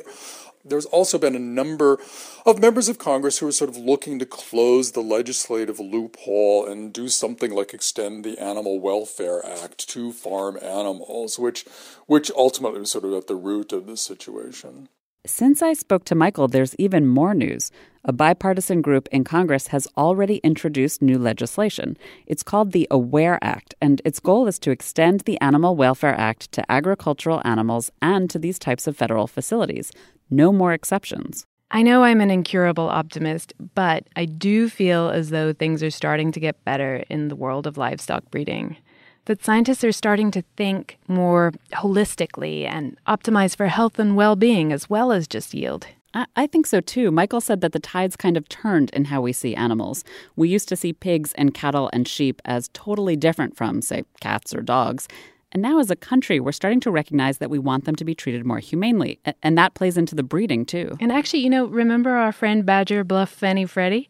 there's 0.70 0.86
also 0.86 1.18
been 1.18 1.36
a 1.36 1.40
number 1.40 2.00
of 2.46 2.60
members 2.60 2.90
of 2.90 2.98
Congress 2.98 3.40
who 3.40 3.48
are 3.48 3.52
sort 3.52 3.70
of 3.70 3.78
looking 3.78 4.20
to 4.20 4.26
close 4.26 4.92
the 4.92 5.02
legislative 5.02 5.80
loophole 5.80 6.66
and 6.66 6.94
do 6.94 7.08
something 7.08 7.52
like 7.52 7.74
extend 7.74 8.24
the 8.24 8.38
Animal 8.38 8.80
Welfare 8.80 9.46
Act 9.46 9.88
to 9.90 10.12
farm 10.12 10.58
animals, 10.62 11.40
which 11.40 11.66
which 12.06 12.32
ultimately 12.32 12.80
was 12.80 12.92
sort 12.92 13.06
of 13.06 13.14
at 13.14 13.28
the 13.28 13.36
root 13.36 13.72
of 13.72 13.86
the 13.88 13.98
situation. 13.98 14.90
Since 15.26 15.62
I 15.62 15.74
spoke 15.74 16.06
to 16.06 16.16
Michael, 16.16 16.48
there's 16.48 16.74
even 16.76 17.06
more 17.06 17.34
news. 17.34 17.70
A 18.06 18.14
bipartisan 18.14 18.82
group 18.82 19.10
in 19.12 19.26
Congress 19.26 19.68
has 19.68 19.86
already 19.98 20.38
introduced 20.38 21.02
new 21.02 21.20
legislation. 21.20 21.98
It's 22.26 22.44
called 22.44 22.72
the 22.72 22.88
AWARE 22.90 23.38
Act, 23.42 23.76
and 23.82 24.02
its 24.06 24.22
goal 24.22 24.48
is 24.48 24.58
to 24.60 24.72
extend 24.72 25.22
the 25.22 25.40
Animal 25.42 25.76
Welfare 25.76 26.16
Act 26.18 26.50
to 26.54 26.72
agricultural 26.72 27.42
animals 27.44 27.92
and 28.02 28.30
to 28.30 28.40
these 28.40 28.58
types 28.58 28.88
of 28.88 28.96
federal 28.96 29.28
facilities. 29.28 29.92
No 30.30 30.52
more 30.52 30.74
exceptions. 30.74 31.46
I 31.70 31.82
know 31.82 32.04
I'm 32.04 32.22
an 32.22 32.32
incurable 32.32 32.90
optimist, 32.90 33.54
but 33.76 34.08
I 34.16 34.26
do 34.26 34.70
feel 34.70 35.10
as 35.10 35.32
though 35.32 35.52
things 35.52 35.84
are 35.84 35.92
starting 35.92 36.32
to 36.32 36.40
get 36.40 36.64
better 36.64 37.04
in 37.10 37.28
the 37.28 37.36
world 37.36 37.68
of 37.68 37.78
livestock 37.78 38.30
breeding. 38.32 38.78
That 39.26 39.44
scientists 39.44 39.84
are 39.84 39.92
starting 39.92 40.32
to 40.32 40.44
think 40.56 40.98
more 41.10 41.52
holistically 41.74 42.66
and 42.66 42.98
optimize 43.06 43.58
for 43.58 43.68
health 43.68 44.00
and 44.00 44.16
well 44.16 44.38
being 44.38 44.72
as 44.72 44.90
well 44.90 45.12
as 45.12 45.28
just 45.28 45.54
yield. 45.54 45.88
I 46.36 46.48
think 46.48 46.66
so 46.66 46.80
too. 46.80 47.12
Michael 47.12 47.42
said 47.42 47.62
that 47.62 47.74
the 47.74 47.80
tides 47.80 48.16
kind 48.16 48.38
of 48.38 48.50
turned 48.50 48.90
in 48.92 49.06
how 49.06 49.22
we 49.22 49.34
see 49.34 49.54
animals. 49.54 50.04
We 50.36 50.50
used 50.50 50.68
to 50.70 50.76
see 50.76 50.94
pigs 50.94 51.32
and 51.34 51.54
cattle 51.54 51.90
and 51.94 52.08
sheep 52.08 52.42
as 52.46 52.70
totally 52.74 53.16
different 53.16 53.56
from, 53.56 53.82
say, 53.82 54.04
cats 54.20 54.56
or 54.56 54.62
dogs. 54.62 55.08
And 55.52 55.62
now, 55.62 55.80
as 55.80 55.90
a 55.90 55.96
country, 55.96 56.40
we're 56.40 56.52
starting 56.52 56.80
to 56.82 56.92
recognize 56.92 57.38
that 57.38 57.50
we 57.50 57.60
want 57.60 57.86
them 57.86 57.96
to 57.96 58.06
be 58.06 58.14
treated 58.14 58.46
more 58.46 58.60
humanely. 58.60 59.20
And 59.42 59.58
that 59.58 59.74
plays 59.74 59.98
into 59.98 60.14
the 60.14 60.24
breeding, 60.24 60.66
too. 60.66 60.98
And 61.00 61.12
actually, 61.12 61.44
you 61.44 61.50
know, 61.50 61.66
remember 61.66 62.12
our 62.12 62.32
friend 62.32 62.66
Badger 62.66 63.04
Bluff 63.04 63.30
Fanny 63.30 63.66
Freddie? 63.66 64.10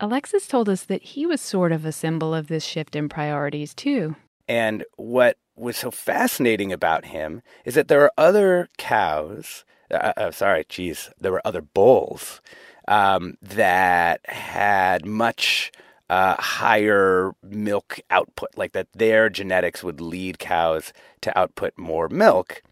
Alexis 0.00 0.46
told 0.46 0.68
us 0.68 0.84
that 0.84 1.02
he 1.02 1.26
was 1.26 1.40
sort 1.40 1.72
of 1.72 1.84
a 1.84 1.92
symbol 1.92 2.34
of 2.34 2.48
this 2.48 2.64
shift 2.64 2.94
in 2.94 3.08
priorities, 3.08 3.74
too. 3.74 4.14
And 4.46 4.84
what 4.96 5.38
was 5.56 5.76
so 5.76 5.90
fascinating 5.90 6.72
about 6.72 7.06
him 7.06 7.42
is 7.64 7.74
that 7.74 7.88
there 7.88 8.02
are 8.02 8.12
other 8.16 8.68
cows 8.76 9.64
uh, 9.90 10.12
uh, 10.16 10.30
sorry, 10.30 10.64
geez, 10.68 11.10
there 11.18 11.32
were 11.32 11.42
other 11.44 11.62
bulls 11.62 12.40
um, 12.86 13.36
that 13.42 14.20
had 14.28 15.06
much 15.06 15.72
uh, 16.10 16.36
higher 16.40 17.32
milk 17.42 18.00
output, 18.10 18.50
like 18.56 18.72
that 18.72 18.88
their 18.94 19.28
genetics 19.28 19.82
would 19.82 20.00
lead 20.00 20.38
cows 20.38 20.92
to 21.20 21.36
output 21.38 21.76
more 21.76 22.08
milk. 22.08 22.62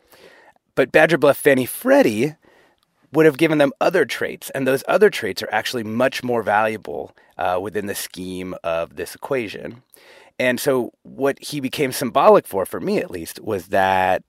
But 0.75 0.93
Badger 0.93 1.19
Bluff 1.19 1.37
Fanny 1.37 1.67
Freddy 1.67 2.35
would 3.13 3.27
have 3.27 3.39
given 3.39 3.59
them 3.59 3.73
other 3.81 4.05
traits, 4.05 4.51
and 4.51 4.67
those 4.67 4.85
other 4.89 5.11
traits 5.11 5.43
are 5.43 5.49
actually 5.53 5.85
much 5.85 6.23
more 6.23 6.43
valuable 6.43 7.15
uh, 7.39 7.59
within 7.61 7.87
the 7.87 7.95
scheme 7.95 8.55
of 8.63 8.97
this 8.97 9.15
equation. 9.15 9.83
And 10.39 10.61
so, 10.61 10.93
what 11.03 11.43
he 11.43 11.61
became 11.61 11.93
symbolic 11.93 12.47
for, 12.47 12.67
for 12.67 12.81
me 12.81 12.99
at 12.99 13.11
least, 13.11 13.41
was 13.41 13.69
that 13.69 14.23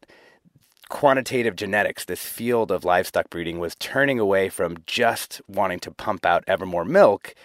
quantitative 0.88 1.56
genetics, 1.56 2.06
this 2.06 2.24
field 2.26 2.72
of 2.72 2.86
livestock 2.86 3.30
breeding, 3.30 3.60
was 3.60 3.76
turning 3.76 4.20
away 4.20 4.48
from 4.48 4.78
just 4.86 5.42
wanting 5.48 5.80
to 5.82 5.92
pump 5.92 6.26
out 6.26 6.46
ever 6.48 6.66
more 6.66 6.86
milk 6.86 7.36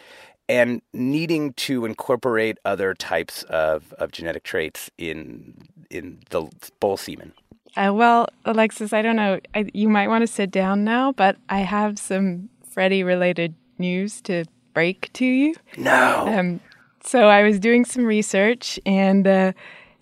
and 0.52 0.82
needing 0.92 1.54
to 1.54 1.86
incorporate 1.86 2.58
other 2.66 2.92
types 2.92 3.42
of, 3.44 3.94
of 3.94 4.12
genetic 4.12 4.42
traits 4.42 4.90
in 4.98 5.66
in 5.90 6.18
the 6.30 6.46
bull 6.78 6.96
semen. 6.96 7.32
Uh, 7.74 7.90
well, 7.94 8.28
Alexis, 8.44 8.92
I 8.92 9.00
don't 9.00 9.16
know. 9.16 9.40
I, 9.54 9.66
you 9.72 9.88
might 9.88 10.08
want 10.08 10.22
to 10.22 10.26
sit 10.26 10.50
down 10.50 10.84
now, 10.84 11.12
but 11.12 11.36
I 11.48 11.60
have 11.60 11.98
some 11.98 12.50
Freddie 12.68 13.02
related 13.02 13.54
news 13.78 14.20
to 14.22 14.44
break 14.74 15.10
to 15.14 15.24
you. 15.24 15.54
No. 15.76 16.26
Um, 16.28 16.60
so 17.02 17.28
I 17.28 17.42
was 17.42 17.58
doing 17.58 17.84
some 17.84 18.04
research 18.04 18.78
and. 18.86 19.26
Uh, 19.26 19.52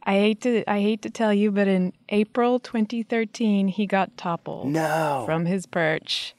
I 0.03 0.15
hate 0.15 0.41
to 0.41 0.69
I 0.69 0.81
hate 0.81 1.03
to 1.03 1.11
tell 1.11 1.33
you, 1.33 1.53
but 1.53 1.69
in 1.69 1.93
April 2.09 2.59
2013, 2.59 3.69
he 3.69 3.87
got 3.87 4.17
toppled 4.17 4.69
no. 4.69 5.23
from 5.27 5.45
his 5.45 5.67
perch. 5.67 6.35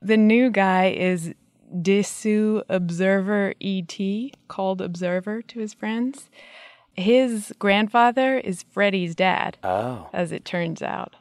The 0.00 0.16
new 0.16 0.48
guy 0.48 0.90
is 0.90 1.34
De-Su 1.82 2.62
Observer 2.68 3.54
ET, 3.60 3.98
called 4.48 4.80
Observer 4.80 5.42
to 5.42 5.58
his 5.58 5.74
friends. 5.74 6.30
His 6.96 7.52
grandfather 7.58 8.38
is 8.38 8.64
Freddie's 8.70 9.14
dad. 9.14 9.58
Oh. 9.64 10.08
As 10.12 10.32
it 10.32 10.44
turns 10.44 10.82
out. 10.82 11.14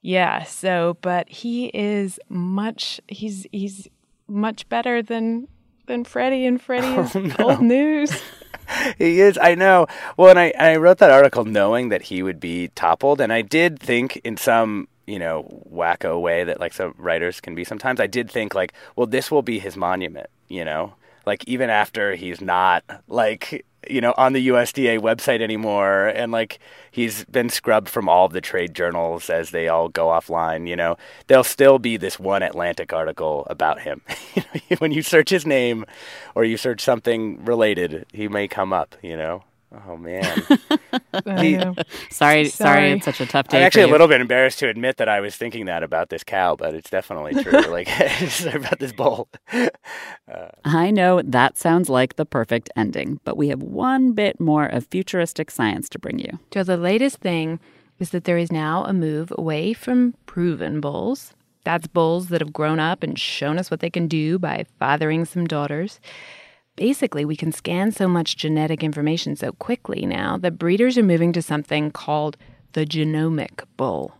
Yeah, 0.00 0.44
so 0.44 0.96
but 1.00 1.28
he 1.28 1.66
is 1.74 2.20
much 2.28 3.00
he's 3.08 3.46
he's 3.50 3.88
much 4.28 4.68
better 4.68 5.02
than 5.02 5.48
than 5.86 6.04
Freddie 6.04 6.46
and 6.46 6.62
Freddie 6.62 6.86
is 6.86 7.16
oh, 7.16 7.20
no. 7.20 7.34
old 7.40 7.62
news. 7.62 8.22
he 8.98 9.20
is. 9.20 9.38
I 9.40 9.54
know. 9.54 9.86
Well, 10.16 10.30
and 10.30 10.38
I, 10.38 10.52
I 10.58 10.76
wrote 10.76 10.98
that 10.98 11.10
article 11.10 11.44
knowing 11.44 11.88
that 11.88 12.02
he 12.02 12.22
would 12.22 12.40
be 12.40 12.68
toppled, 12.68 13.20
and 13.20 13.32
I 13.32 13.42
did 13.42 13.78
think 13.78 14.16
in 14.24 14.36
some 14.36 14.88
you 15.08 15.18
know 15.18 15.64
wacko 15.72 16.20
way 16.20 16.44
that 16.44 16.60
like 16.60 16.74
some 16.74 16.94
writers 16.98 17.40
can 17.40 17.54
be 17.54 17.64
sometimes. 17.64 17.98
I 17.98 18.06
did 18.06 18.30
think 18.30 18.54
like, 18.54 18.72
well, 18.94 19.06
this 19.06 19.30
will 19.30 19.42
be 19.42 19.58
his 19.58 19.76
monument. 19.76 20.28
You 20.48 20.64
know, 20.64 20.94
like 21.26 21.44
even 21.46 21.70
after 21.70 22.14
he's 22.14 22.40
not 22.40 22.84
like 23.08 23.64
you 23.88 24.00
know 24.00 24.12
on 24.16 24.32
the 24.32 24.48
USDA 24.48 24.98
website 24.98 25.40
anymore 25.40 26.08
and 26.08 26.32
like 26.32 26.58
he's 26.90 27.24
been 27.26 27.48
scrubbed 27.48 27.88
from 27.88 28.08
all 28.08 28.26
of 28.26 28.32
the 28.32 28.40
trade 28.40 28.74
journals 28.74 29.30
as 29.30 29.50
they 29.50 29.68
all 29.68 29.88
go 29.88 30.06
offline 30.08 30.68
you 30.68 30.74
know 30.74 30.96
there'll 31.26 31.44
still 31.44 31.78
be 31.78 31.96
this 31.96 32.18
one 32.18 32.42
Atlantic 32.42 32.92
article 32.92 33.46
about 33.48 33.80
him 33.82 34.00
when 34.78 34.90
you 34.90 35.02
search 35.02 35.30
his 35.30 35.46
name 35.46 35.84
or 36.34 36.44
you 36.44 36.56
search 36.56 36.80
something 36.80 37.44
related 37.44 38.04
he 38.12 38.26
may 38.26 38.48
come 38.48 38.72
up 38.72 38.96
you 39.02 39.16
know 39.16 39.44
Oh 39.86 39.98
man. 39.98 40.24
he, 41.38 41.58
sorry, 41.58 41.74
sorry, 42.10 42.48
sorry, 42.48 42.92
it's 42.92 43.04
such 43.04 43.20
a 43.20 43.26
tough 43.26 43.48
day. 43.48 43.58
I'm 43.58 43.64
actually 43.64 43.82
a 43.82 43.88
little 43.88 44.08
bit 44.08 44.20
embarrassed 44.20 44.58
to 44.60 44.68
admit 44.68 44.96
that 44.96 45.10
I 45.10 45.20
was 45.20 45.36
thinking 45.36 45.66
that 45.66 45.82
about 45.82 46.08
this 46.08 46.24
cow, 46.24 46.56
but 46.56 46.74
it's 46.74 46.88
definitely 46.88 47.42
true. 47.42 47.60
like 47.70 47.88
about 48.54 48.78
this 48.78 48.92
bull. 48.92 49.28
Uh, 49.52 50.48
I 50.64 50.90
know 50.90 51.20
that 51.22 51.58
sounds 51.58 51.90
like 51.90 52.16
the 52.16 52.24
perfect 52.24 52.70
ending, 52.76 53.20
but 53.24 53.36
we 53.36 53.48
have 53.48 53.62
one 53.62 54.12
bit 54.12 54.40
more 54.40 54.64
of 54.66 54.86
futuristic 54.86 55.50
science 55.50 55.90
to 55.90 55.98
bring 55.98 56.18
you. 56.18 56.38
So 56.54 56.64
the 56.64 56.78
latest 56.78 57.18
thing 57.18 57.60
is 57.98 58.10
that 58.10 58.24
there 58.24 58.38
is 58.38 58.50
now 58.50 58.84
a 58.84 58.94
move 58.94 59.32
away 59.36 59.74
from 59.74 60.14
proven 60.24 60.80
bulls. 60.80 61.34
That's 61.64 61.86
bulls 61.86 62.28
that 62.28 62.40
have 62.40 62.54
grown 62.54 62.80
up 62.80 63.02
and 63.02 63.18
shown 63.18 63.58
us 63.58 63.70
what 63.70 63.80
they 63.80 63.90
can 63.90 64.08
do 64.08 64.38
by 64.38 64.64
fathering 64.78 65.26
some 65.26 65.46
daughters 65.46 66.00
Basically, 66.78 67.24
we 67.24 67.34
can 67.34 67.50
scan 67.50 67.90
so 67.90 68.06
much 68.06 68.36
genetic 68.36 68.84
information 68.84 69.34
so 69.34 69.50
quickly 69.50 70.06
now 70.06 70.38
that 70.38 70.60
breeders 70.60 70.96
are 70.96 71.02
moving 71.02 71.32
to 71.32 71.42
something 71.42 71.90
called 71.90 72.36
the 72.74 72.86
genomic 72.86 73.64
bull. 73.76 74.14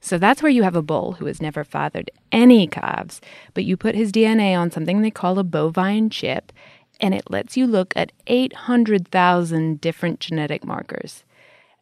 So 0.00 0.18
that's 0.18 0.42
where 0.42 0.50
you 0.50 0.64
have 0.64 0.74
a 0.74 0.82
bull 0.82 1.12
who 1.12 1.26
has 1.26 1.40
never 1.40 1.62
fathered 1.62 2.10
any 2.32 2.66
calves, 2.66 3.20
but 3.54 3.64
you 3.64 3.76
put 3.76 3.94
his 3.94 4.10
DNA 4.10 4.58
on 4.58 4.72
something 4.72 5.02
they 5.02 5.12
call 5.12 5.38
a 5.38 5.44
bovine 5.44 6.10
chip, 6.10 6.52
and 6.98 7.14
it 7.14 7.30
lets 7.30 7.56
you 7.56 7.64
look 7.64 7.92
at 7.94 8.10
800,000 8.26 9.80
different 9.80 10.18
genetic 10.18 10.64
markers. 10.64 11.22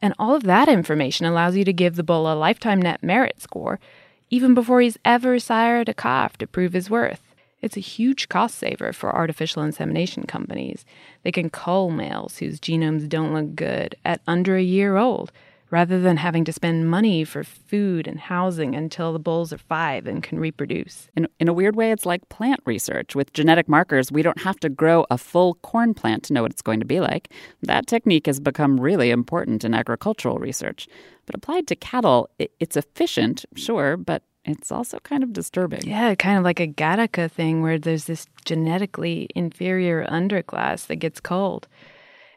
And 0.03 0.13
all 0.19 0.35
of 0.35 0.43
that 0.43 0.69
information 0.69 1.25
allows 1.25 1.57
you 1.57 1.65
to 1.65 1.73
give 1.73 1.97
the 1.97 2.03
bull 2.03 2.31
a 2.31 2.37
lifetime 2.37 2.83
net 2.83 3.03
merit 3.03 3.41
score, 3.41 3.81
even 4.29 4.53
before 4.53 4.83
he's 4.83 4.99
ever 5.07 5.39
sired 5.39 5.89
a 5.89 5.95
calf 5.95 6.37
to 6.37 6.47
prove 6.47 6.75
his 6.75 6.91
worth. 6.91 7.28
It's 7.61 7.77
a 7.77 7.81
huge 7.81 8.29
cost 8.29 8.57
saver 8.57 8.93
for 8.93 9.15
artificial 9.15 9.63
insemination 9.63 10.25
companies. 10.25 10.85
They 11.23 11.33
can 11.33 11.51
cull 11.51 11.91
males 11.91 12.39
whose 12.39 12.61
genomes 12.61 13.09
don't 13.09 13.35
look 13.35 13.55
good 13.55 13.97
at 14.05 14.21
under 14.27 14.57
a 14.57 14.63
year 14.63 14.97
old, 14.97 15.33
rather 15.71 16.01
than 16.01 16.17
having 16.17 16.45
to 16.45 16.53
spend 16.53 16.89
money 16.89 17.25
for 17.25 17.45
food 17.45 18.07
and 18.07 18.19
housing 18.19 18.75
until 18.75 19.13
the 19.13 19.19
bulls 19.19 19.53
are 19.53 19.59
five 19.59 20.07
and 20.07 20.23
can 20.23 20.39
reproduce. 20.39 21.09
In, 21.15 21.29
in 21.39 21.49
a 21.49 21.53
weird 21.53 21.77
way, 21.77 21.93
it's 21.93 22.07
like 22.07 22.29
plant 22.29 22.61
research. 22.65 23.15
With 23.15 23.33
genetic 23.33 23.69
markers, 23.69 24.11
we 24.11 24.23
don't 24.23 24.41
have 24.43 24.59
to 24.61 24.69
grow 24.69 25.05
a 25.11 25.19
full 25.19 25.55
corn 25.57 25.95
plant 25.95 26.25
to 26.25 26.33
know 26.33 26.43
what 26.43 26.53
it's 26.53 26.63
going 26.63 26.81
to 26.81 26.87
be 26.87 27.01
like. 27.01 27.33
That 27.63 27.87
technique 27.87 28.27
has 28.27 28.41
become 28.41 28.81
really 28.81 29.11
important 29.11 29.65
in 29.65 29.75
agricultural 29.75 30.39
research. 30.39 30.89
But 31.27 31.35
applied 31.35 31.67
to 31.67 31.77
cattle, 31.77 32.31
it, 32.39 32.53
it's 32.61 32.77
efficient, 32.77 33.45
sure, 33.55 33.97
but 33.97 34.23
it's 34.49 34.73
also 34.73 34.99
kind 35.01 35.23
of 35.23 35.33
disturbing. 35.33 35.83
Yeah, 35.87 36.15
kind 36.15 36.39
of 36.39 36.45
like 36.45 36.61
a 36.61 36.67
Gattaca 36.67 37.31
thing 37.31 37.63
where 37.63 37.79
there's 37.79 38.05
this 38.05 38.27
genetically 38.45 39.29
inferior 39.35 40.07
underclass 40.07 40.87
that 40.87 40.97
gets 40.97 41.21
culled. 41.21 41.69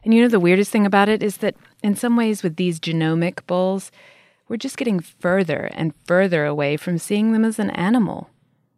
And 0.04 0.12
you 0.12 0.22
know, 0.22 0.28
the 0.28 0.40
weirdest 0.40 0.70
thing 0.70 0.86
about 0.86 1.08
it 1.08 1.22
is 1.22 1.38
that 1.38 1.54
in 1.82 1.94
some 1.94 2.16
ways, 2.16 2.42
with 2.42 2.56
these 2.56 2.80
genomic 2.80 3.46
bulls, 3.46 3.90
we're 4.48 4.56
just 4.56 4.76
getting 4.76 5.00
further 5.00 5.70
and 5.72 5.94
further 6.04 6.44
away 6.44 6.76
from 6.76 6.98
seeing 6.98 7.32
them 7.32 7.44
as 7.44 7.58
an 7.58 7.70
animal. 7.70 8.28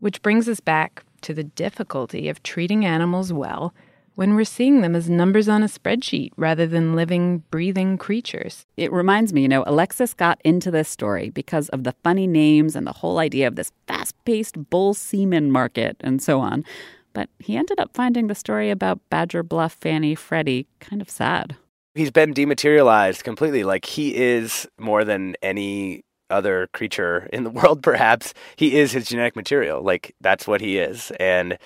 Which 0.00 0.22
brings 0.22 0.48
us 0.48 0.60
back 0.60 1.02
to 1.22 1.32
the 1.32 1.44
difficulty 1.44 2.28
of 2.28 2.42
treating 2.42 2.84
animals 2.84 3.32
well 3.32 3.72
when 4.14 4.34
we're 4.34 4.44
seeing 4.44 4.80
them 4.80 4.94
as 4.94 5.10
numbers 5.10 5.48
on 5.48 5.62
a 5.62 5.66
spreadsheet 5.66 6.30
rather 6.36 6.66
than 6.66 6.94
living, 6.94 7.38
breathing 7.50 7.98
creatures. 7.98 8.66
It 8.76 8.92
reminds 8.92 9.32
me, 9.32 9.42
you 9.42 9.48
know, 9.48 9.64
Alexis 9.66 10.14
got 10.14 10.40
into 10.44 10.70
this 10.70 10.88
story 10.88 11.30
because 11.30 11.68
of 11.70 11.84
the 11.84 11.94
funny 12.04 12.26
names 12.26 12.76
and 12.76 12.86
the 12.86 12.92
whole 12.92 13.18
idea 13.18 13.48
of 13.48 13.56
this 13.56 13.72
fast 13.86 14.14
paced 14.24 14.70
bull 14.70 14.94
semen 14.94 15.50
market 15.50 15.96
and 16.00 16.22
so 16.22 16.40
on. 16.40 16.64
But 17.12 17.28
he 17.38 17.56
ended 17.56 17.78
up 17.78 17.90
finding 17.94 18.26
the 18.26 18.34
story 18.34 18.70
about 18.70 19.00
Badger 19.08 19.42
Bluff 19.42 19.74
Fanny 19.74 20.14
Freddie 20.14 20.66
kind 20.80 21.00
of 21.00 21.08
sad. 21.08 21.56
He's 21.94 22.10
been 22.10 22.32
dematerialized 22.32 23.22
completely. 23.22 23.62
Like 23.62 23.84
he 23.84 24.14
is 24.16 24.66
more 24.78 25.04
than 25.04 25.36
any 25.42 26.02
other 26.30 26.68
creature 26.72 27.28
in 27.32 27.44
the 27.44 27.50
world, 27.58 27.82
perhaps. 27.82 28.34
He 28.56 28.76
is 28.76 28.92
his 28.92 29.08
genetic 29.08 29.36
material. 29.36 29.82
Like 29.82 30.14
that's 30.20 30.46
what 30.46 30.60
he 30.60 30.78
is. 30.78 31.12
And 31.20 31.58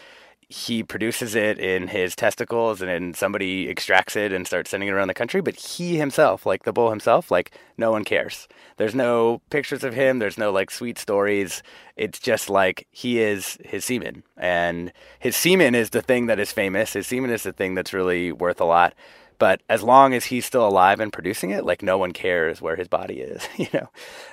he 0.51 0.82
produces 0.82 1.34
it 1.34 1.59
in 1.59 1.88
his 1.88 2.16
testicles 2.16 2.80
and 2.80 2.88
then 2.88 3.12
somebody 3.12 3.68
extracts 3.68 4.16
it 4.16 4.32
and 4.32 4.46
starts 4.46 4.70
sending 4.70 4.88
it 4.88 4.92
around 4.92 5.09
the 5.09 5.14
country. 5.14 5.42
But 5.42 5.57
he 5.57 5.96
himself, 5.96 6.46
like 6.46 6.64
the 6.64 6.72
bull 6.72 6.88
himself, 6.88 7.30
like 7.30 7.51
no 7.76 7.90
one 7.90 8.03
cares. 8.03 8.49
There's 8.78 8.94
no 8.94 9.42
pictures 9.51 9.84
of 9.84 9.92
him. 9.92 10.18
There's 10.18 10.38
no 10.38 10.51
like 10.51 10.70
sweet 10.70 10.99
stories. 10.99 11.62
It's 11.96 12.18
just 12.18 12.49
like 12.49 12.86
he 12.90 13.20
is 13.20 13.59
his 13.62 13.84
semen. 13.84 14.22
And 14.38 14.92
his 15.18 15.36
semen 15.36 15.74
is 15.74 15.90
the 15.90 16.03
thing 16.03 16.26
that 16.26 16.38
is 16.38 16.51
famous. 16.51 16.94
His 16.94 17.07
semen 17.07 17.30
is 17.30 17.42
the 17.42 17.53
thing 17.53 17.74
that's 17.74 17.92
really 17.92 18.32
worth 18.32 18.61
a 18.61 18.64
lot. 18.64 18.94
But 19.38 19.61
as 19.68 19.82
long 19.82 20.14
as 20.14 20.24
he's 20.24 20.46
still 20.46 20.66
alive 20.66 20.99
and 20.99 21.12
producing 21.12 21.51
it, 21.51 21.64
like 21.64 21.82
no 21.82 21.96
one 21.99 22.12
cares 22.12 22.61
where 22.61 22.74
his 22.74 22.88
body 22.88 23.20
is. 23.20 23.46
You 23.59 23.68
know, 23.74 23.90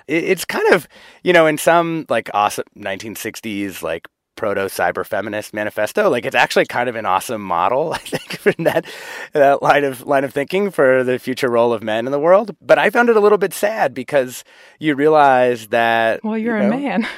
it, 0.08 0.24
it's 0.24 0.46
kind 0.46 0.72
of 0.74 0.88
you 1.24 1.34
know 1.34 1.46
in 1.46 1.58
some 1.58 2.06
like 2.08 2.30
awesome 2.34 2.66
1960s 2.78 3.82
like 3.82 4.08
proto 4.36 4.62
cyber 4.62 5.06
feminist 5.06 5.54
manifesto. 5.54 6.10
Like 6.10 6.26
it's 6.26 6.36
actually 6.36 6.66
kind 6.66 6.90
of 6.90 6.96
an 6.96 7.06
awesome 7.06 7.42
model, 7.42 7.94
I 7.96 7.98
think, 8.00 8.58
in 8.58 8.66
that 8.66 8.86
that 9.34 9.62
line 9.62 9.84
of 9.84 10.06
line 10.06 10.24
of 10.24 10.34
thinking 10.34 10.72
for 10.72 11.04
the 11.04 11.20
future 11.20 11.50
role 11.50 11.74
of 11.74 11.84
men 11.84 12.06
in 12.06 12.12
the 12.12 12.20
world. 12.20 12.56
But 12.62 12.78
I 12.78 12.90
found 12.90 13.10
it 13.10 13.18
a 13.18 13.22
little 13.22 13.38
bit 13.38 13.54
sad 13.54 13.94
because 13.94 14.44
you 14.80 14.96
realize 14.96 15.68
that 15.68 16.24
Well, 16.24 16.38
you're 16.38 16.60
you 16.60 16.68
a 16.68 16.70
man. 16.70 17.08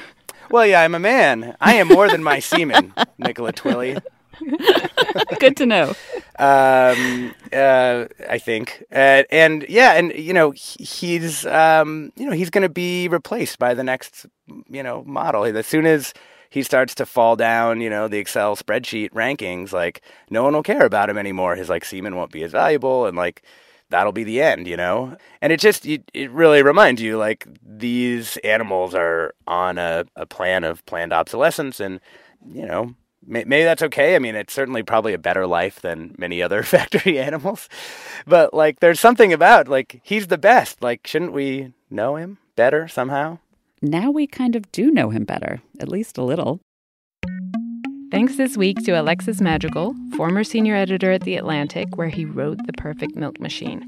Well, 0.50 0.66
yeah, 0.66 0.80
I'm 0.80 0.94
a 0.94 0.98
man. 0.98 1.56
I 1.60 1.74
am 1.74 1.88
more 1.88 2.08
than 2.08 2.22
my 2.22 2.38
semen, 2.38 2.94
Nicola 3.18 3.52
Twilley. 3.52 4.02
Good 5.40 5.58
to 5.58 5.66
know. 5.66 5.94
Um, 6.38 7.34
uh, 7.52 8.06
I 8.28 8.38
think, 8.38 8.82
uh, 8.90 9.24
and 9.30 9.66
yeah, 9.68 9.92
and 9.92 10.12
you 10.14 10.32
know, 10.32 10.52
he's 10.54 11.44
um, 11.44 12.12
you 12.16 12.24
know, 12.24 12.32
he's 12.32 12.48
going 12.48 12.62
to 12.62 12.68
be 12.68 13.08
replaced 13.08 13.58
by 13.58 13.74
the 13.74 13.84
next, 13.84 14.24
you 14.70 14.82
know, 14.82 15.04
model. 15.04 15.44
As 15.44 15.66
soon 15.66 15.84
as 15.84 16.14
he 16.50 16.62
starts 16.62 16.94
to 16.96 17.06
fall 17.06 17.36
down, 17.36 17.80
you 17.80 17.90
know, 17.90 18.08
the 18.08 18.18
Excel 18.18 18.56
spreadsheet 18.56 19.10
rankings, 19.10 19.72
like 19.72 20.02
no 20.30 20.42
one 20.42 20.54
will 20.54 20.62
care 20.62 20.84
about 20.84 21.10
him 21.10 21.18
anymore. 21.18 21.56
His 21.56 21.68
like 21.68 21.84
semen 21.84 22.16
won't 22.16 22.32
be 22.32 22.42
as 22.42 22.52
valuable, 22.52 23.06
and 23.06 23.16
like 23.16 23.42
that'll 23.90 24.12
be 24.12 24.24
the 24.24 24.40
end, 24.40 24.66
you 24.66 24.76
know. 24.76 25.16
And 25.40 25.52
it 25.52 25.60
just 25.60 25.86
it, 25.86 26.10
it 26.14 26.30
really 26.30 26.62
reminds 26.62 27.02
you 27.02 27.18
like 27.18 27.46
these 27.62 28.36
animals 28.38 28.94
are 28.94 29.34
on 29.46 29.78
a, 29.78 30.04
a 30.16 30.26
plan 30.26 30.64
of 30.64 30.84
planned 30.86 31.12
obsolescence, 31.12 31.80
and 31.80 32.00
you 32.46 32.66
know 32.66 32.94
may- 33.26 33.44
maybe 33.44 33.64
that's 33.64 33.82
okay. 33.82 34.16
I 34.16 34.18
mean, 34.18 34.34
it's 34.34 34.52
certainly 34.52 34.82
probably 34.82 35.12
a 35.12 35.18
better 35.18 35.46
life 35.46 35.80
than 35.80 36.14
many 36.18 36.42
other 36.42 36.62
factory 36.64 37.18
animals, 37.18 37.68
but 38.26 38.54
like 38.54 38.80
there's 38.80 39.00
something 39.00 39.32
about 39.32 39.68
like 39.68 40.00
he's 40.02 40.28
the 40.28 40.38
best. 40.38 40.82
Like 40.82 41.06
shouldn't 41.06 41.32
we 41.32 41.72
know 41.90 42.16
him 42.16 42.38
better 42.56 42.88
somehow? 42.88 43.38
Now 43.80 44.10
we 44.10 44.26
kind 44.26 44.56
of 44.56 44.70
do 44.72 44.90
know 44.90 45.10
him 45.10 45.24
better, 45.24 45.62
at 45.80 45.88
least 45.88 46.18
a 46.18 46.24
little. 46.24 46.60
Thanks 48.10 48.36
this 48.36 48.56
week 48.56 48.78
to 48.84 49.00
Alexis 49.00 49.40
Madrigal, 49.40 49.94
former 50.16 50.42
senior 50.42 50.74
editor 50.74 51.12
at 51.12 51.22
The 51.22 51.36
Atlantic, 51.36 51.96
where 51.96 52.08
he 52.08 52.24
wrote 52.24 52.58
The 52.66 52.72
Perfect 52.72 53.14
Milk 53.14 53.38
Machine. 53.38 53.84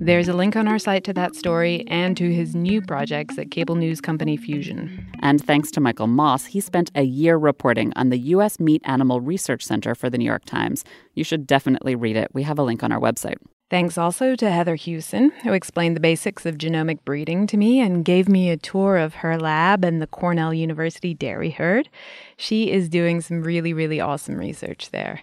There's 0.00 0.28
a 0.28 0.32
link 0.32 0.56
on 0.56 0.66
our 0.66 0.78
site 0.78 1.04
to 1.04 1.12
that 1.14 1.34
story 1.34 1.84
and 1.88 2.16
to 2.16 2.32
his 2.32 2.54
new 2.54 2.80
projects 2.80 3.38
at 3.38 3.50
cable 3.50 3.74
news 3.74 4.00
company 4.00 4.36
Fusion. 4.36 5.06
And 5.20 5.44
thanks 5.44 5.70
to 5.72 5.80
Michael 5.80 6.06
Moss, 6.06 6.46
he 6.46 6.60
spent 6.60 6.90
a 6.94 7.02
year 7.02 7.36
reporting 7.36 7.92
on 7.96 8.08
the 8.08 8.18
U.S. 8.18 8.58
Meat 8.58 8.82
Animal 8.84 9.20
Research 9.20 9.64
Center 9.64 9.94
for 9.94 10.08
the 10.08 10.18
New 10.18 10.24
York 10.24 10.44
Times. 10.46 10.84
You 11.14 11.22
should 11.22 11.46
definitely 11.46 11.94
read 11.94 12.16
it. 12.16 12.28
We 12.32 12.44
have 12.44 12.58
a 12.58 12.62
link 12.62 12.82
on 12.82 12.92
our 12.92 13.00
website. 13.00 13.36
Thanks 13.70 13.96
also 13.96 14.36
to 14.36 14.50
Heather 14.50 14.76
Huson, 14.76 15.32
who 15.40 15.52
explained 15.52 15.96
the 15.96 16.00
basics 16.00 16.44
of 16.44 16.58
genomic 16.58 16.98
breeding 17.04 17.46
to 17.46 17.56
me 17.56 17.80
and 17.80 18.04
gave 18.04 18.28
me 18.28 18.50
a 18.50 18.58
tour 18.58 18.98
of 18.98 19.14
her 19.14 19.38
lab 19.38 19.84
and 19.84 20.02
the 20.02 20.06
Cornell 20.06 20.52
University 20.52 21.14
dairy 21.14 21.50
herd. 21.50 21.88
She 22.36 22.70
is 22.70 22.90
doing 22.90 23.22
some 23.22 23.42
really, 23.42 23.72
really 23.72 24.00
awesome 24.00 24.36
research 24.36 24.90
there. 24.90 25.22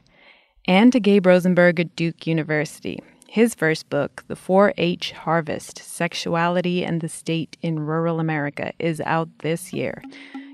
And 0.68 0.92
to 0.92 1.00
Gabe 1.00 1.28
Rosenberg 1.28 1.80
at 1.80 1.96
Duke 1.96 2.26
University. 2.26 3.00
His 3.28 3.56
first 3.56 3.90
book, 3.90 4.24
The 4.28 4.36
4 4.36 4.74
H 4.78 5.12
Harvest 5.12 5.78
Sexuality 5.78 6.84
and 6.84 7.00
the 7.00 7.08
State 7.08 7.58
in 7.62 7.80
Rural 7.80 8.20
America, 8.20 8.74
is 8.78 9.00
out 9.06 9.30
this 9.40 9.72
year. 9.72 10.02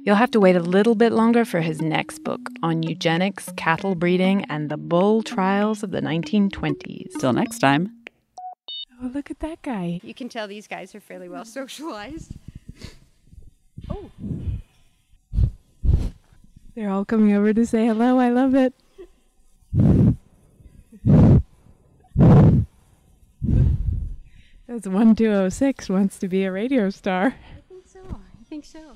You'll 0.07 0.15
have 0.15 0.31
to 0.31 0.39
wait 0.39 0.55
a 0.55 0.61
little 0.61 0.95
bit 0.95 1.11
longer 1.11 1.43
for 1.43 1.59
his 1.59 1.81
next 1.81 2.23
book 2.23 2.39
on 2.63 2.81
eugenics, 2.81 3.51
cattle 3.57 3.93
breeding, 3.93 4.45
and 4.45 4.69
the 4.69 4.77
bull 4.77 5.21
trials 5.21 5.83
of 5.83 5.91
the 5.91 5.99
1920s. 5.99 7.11
Till 7.19 7.33
next 7.33 7.59
time. 7.59 7.93
Oh, 9.03 9.11
look 9.13 9.29
at 9.29 9.39
that 9.39 9.61
guy. 9.63 9.99
You 10.01 10.13
can 10.13 10.29
tell 10.29 10.47
these 10.47 10.65
guys 10.65 10.95
are 10.95 11.01
fairly 11.01 11.27
well 11.27 11.43
socialized. 11.43 12.35
Oh. 13.89 14.09
They're 16.73 16.89
all 16.89 17.03
coming 17.03 17.33
over 17.33 17.53
to 17.53 17.65
say 17.65 17.85
hello. 17.85 18.17
I 18.17 18.29
love 18.29 18.55
it. 18.55 18.73
That's 24.67 24.87
1206 24.87 25.89
wants 25.89 26.17
to 26.19 26.29
be 26.29 26.45
a 26.45 26.51
radio 26.53 26.91
star. 26.91 27.35
I 27.35 27.61
think 27.67 27.85
so. 27.89 27.99
I 28.09 28.43
think 28.49 28.63
so. 28.63 28.95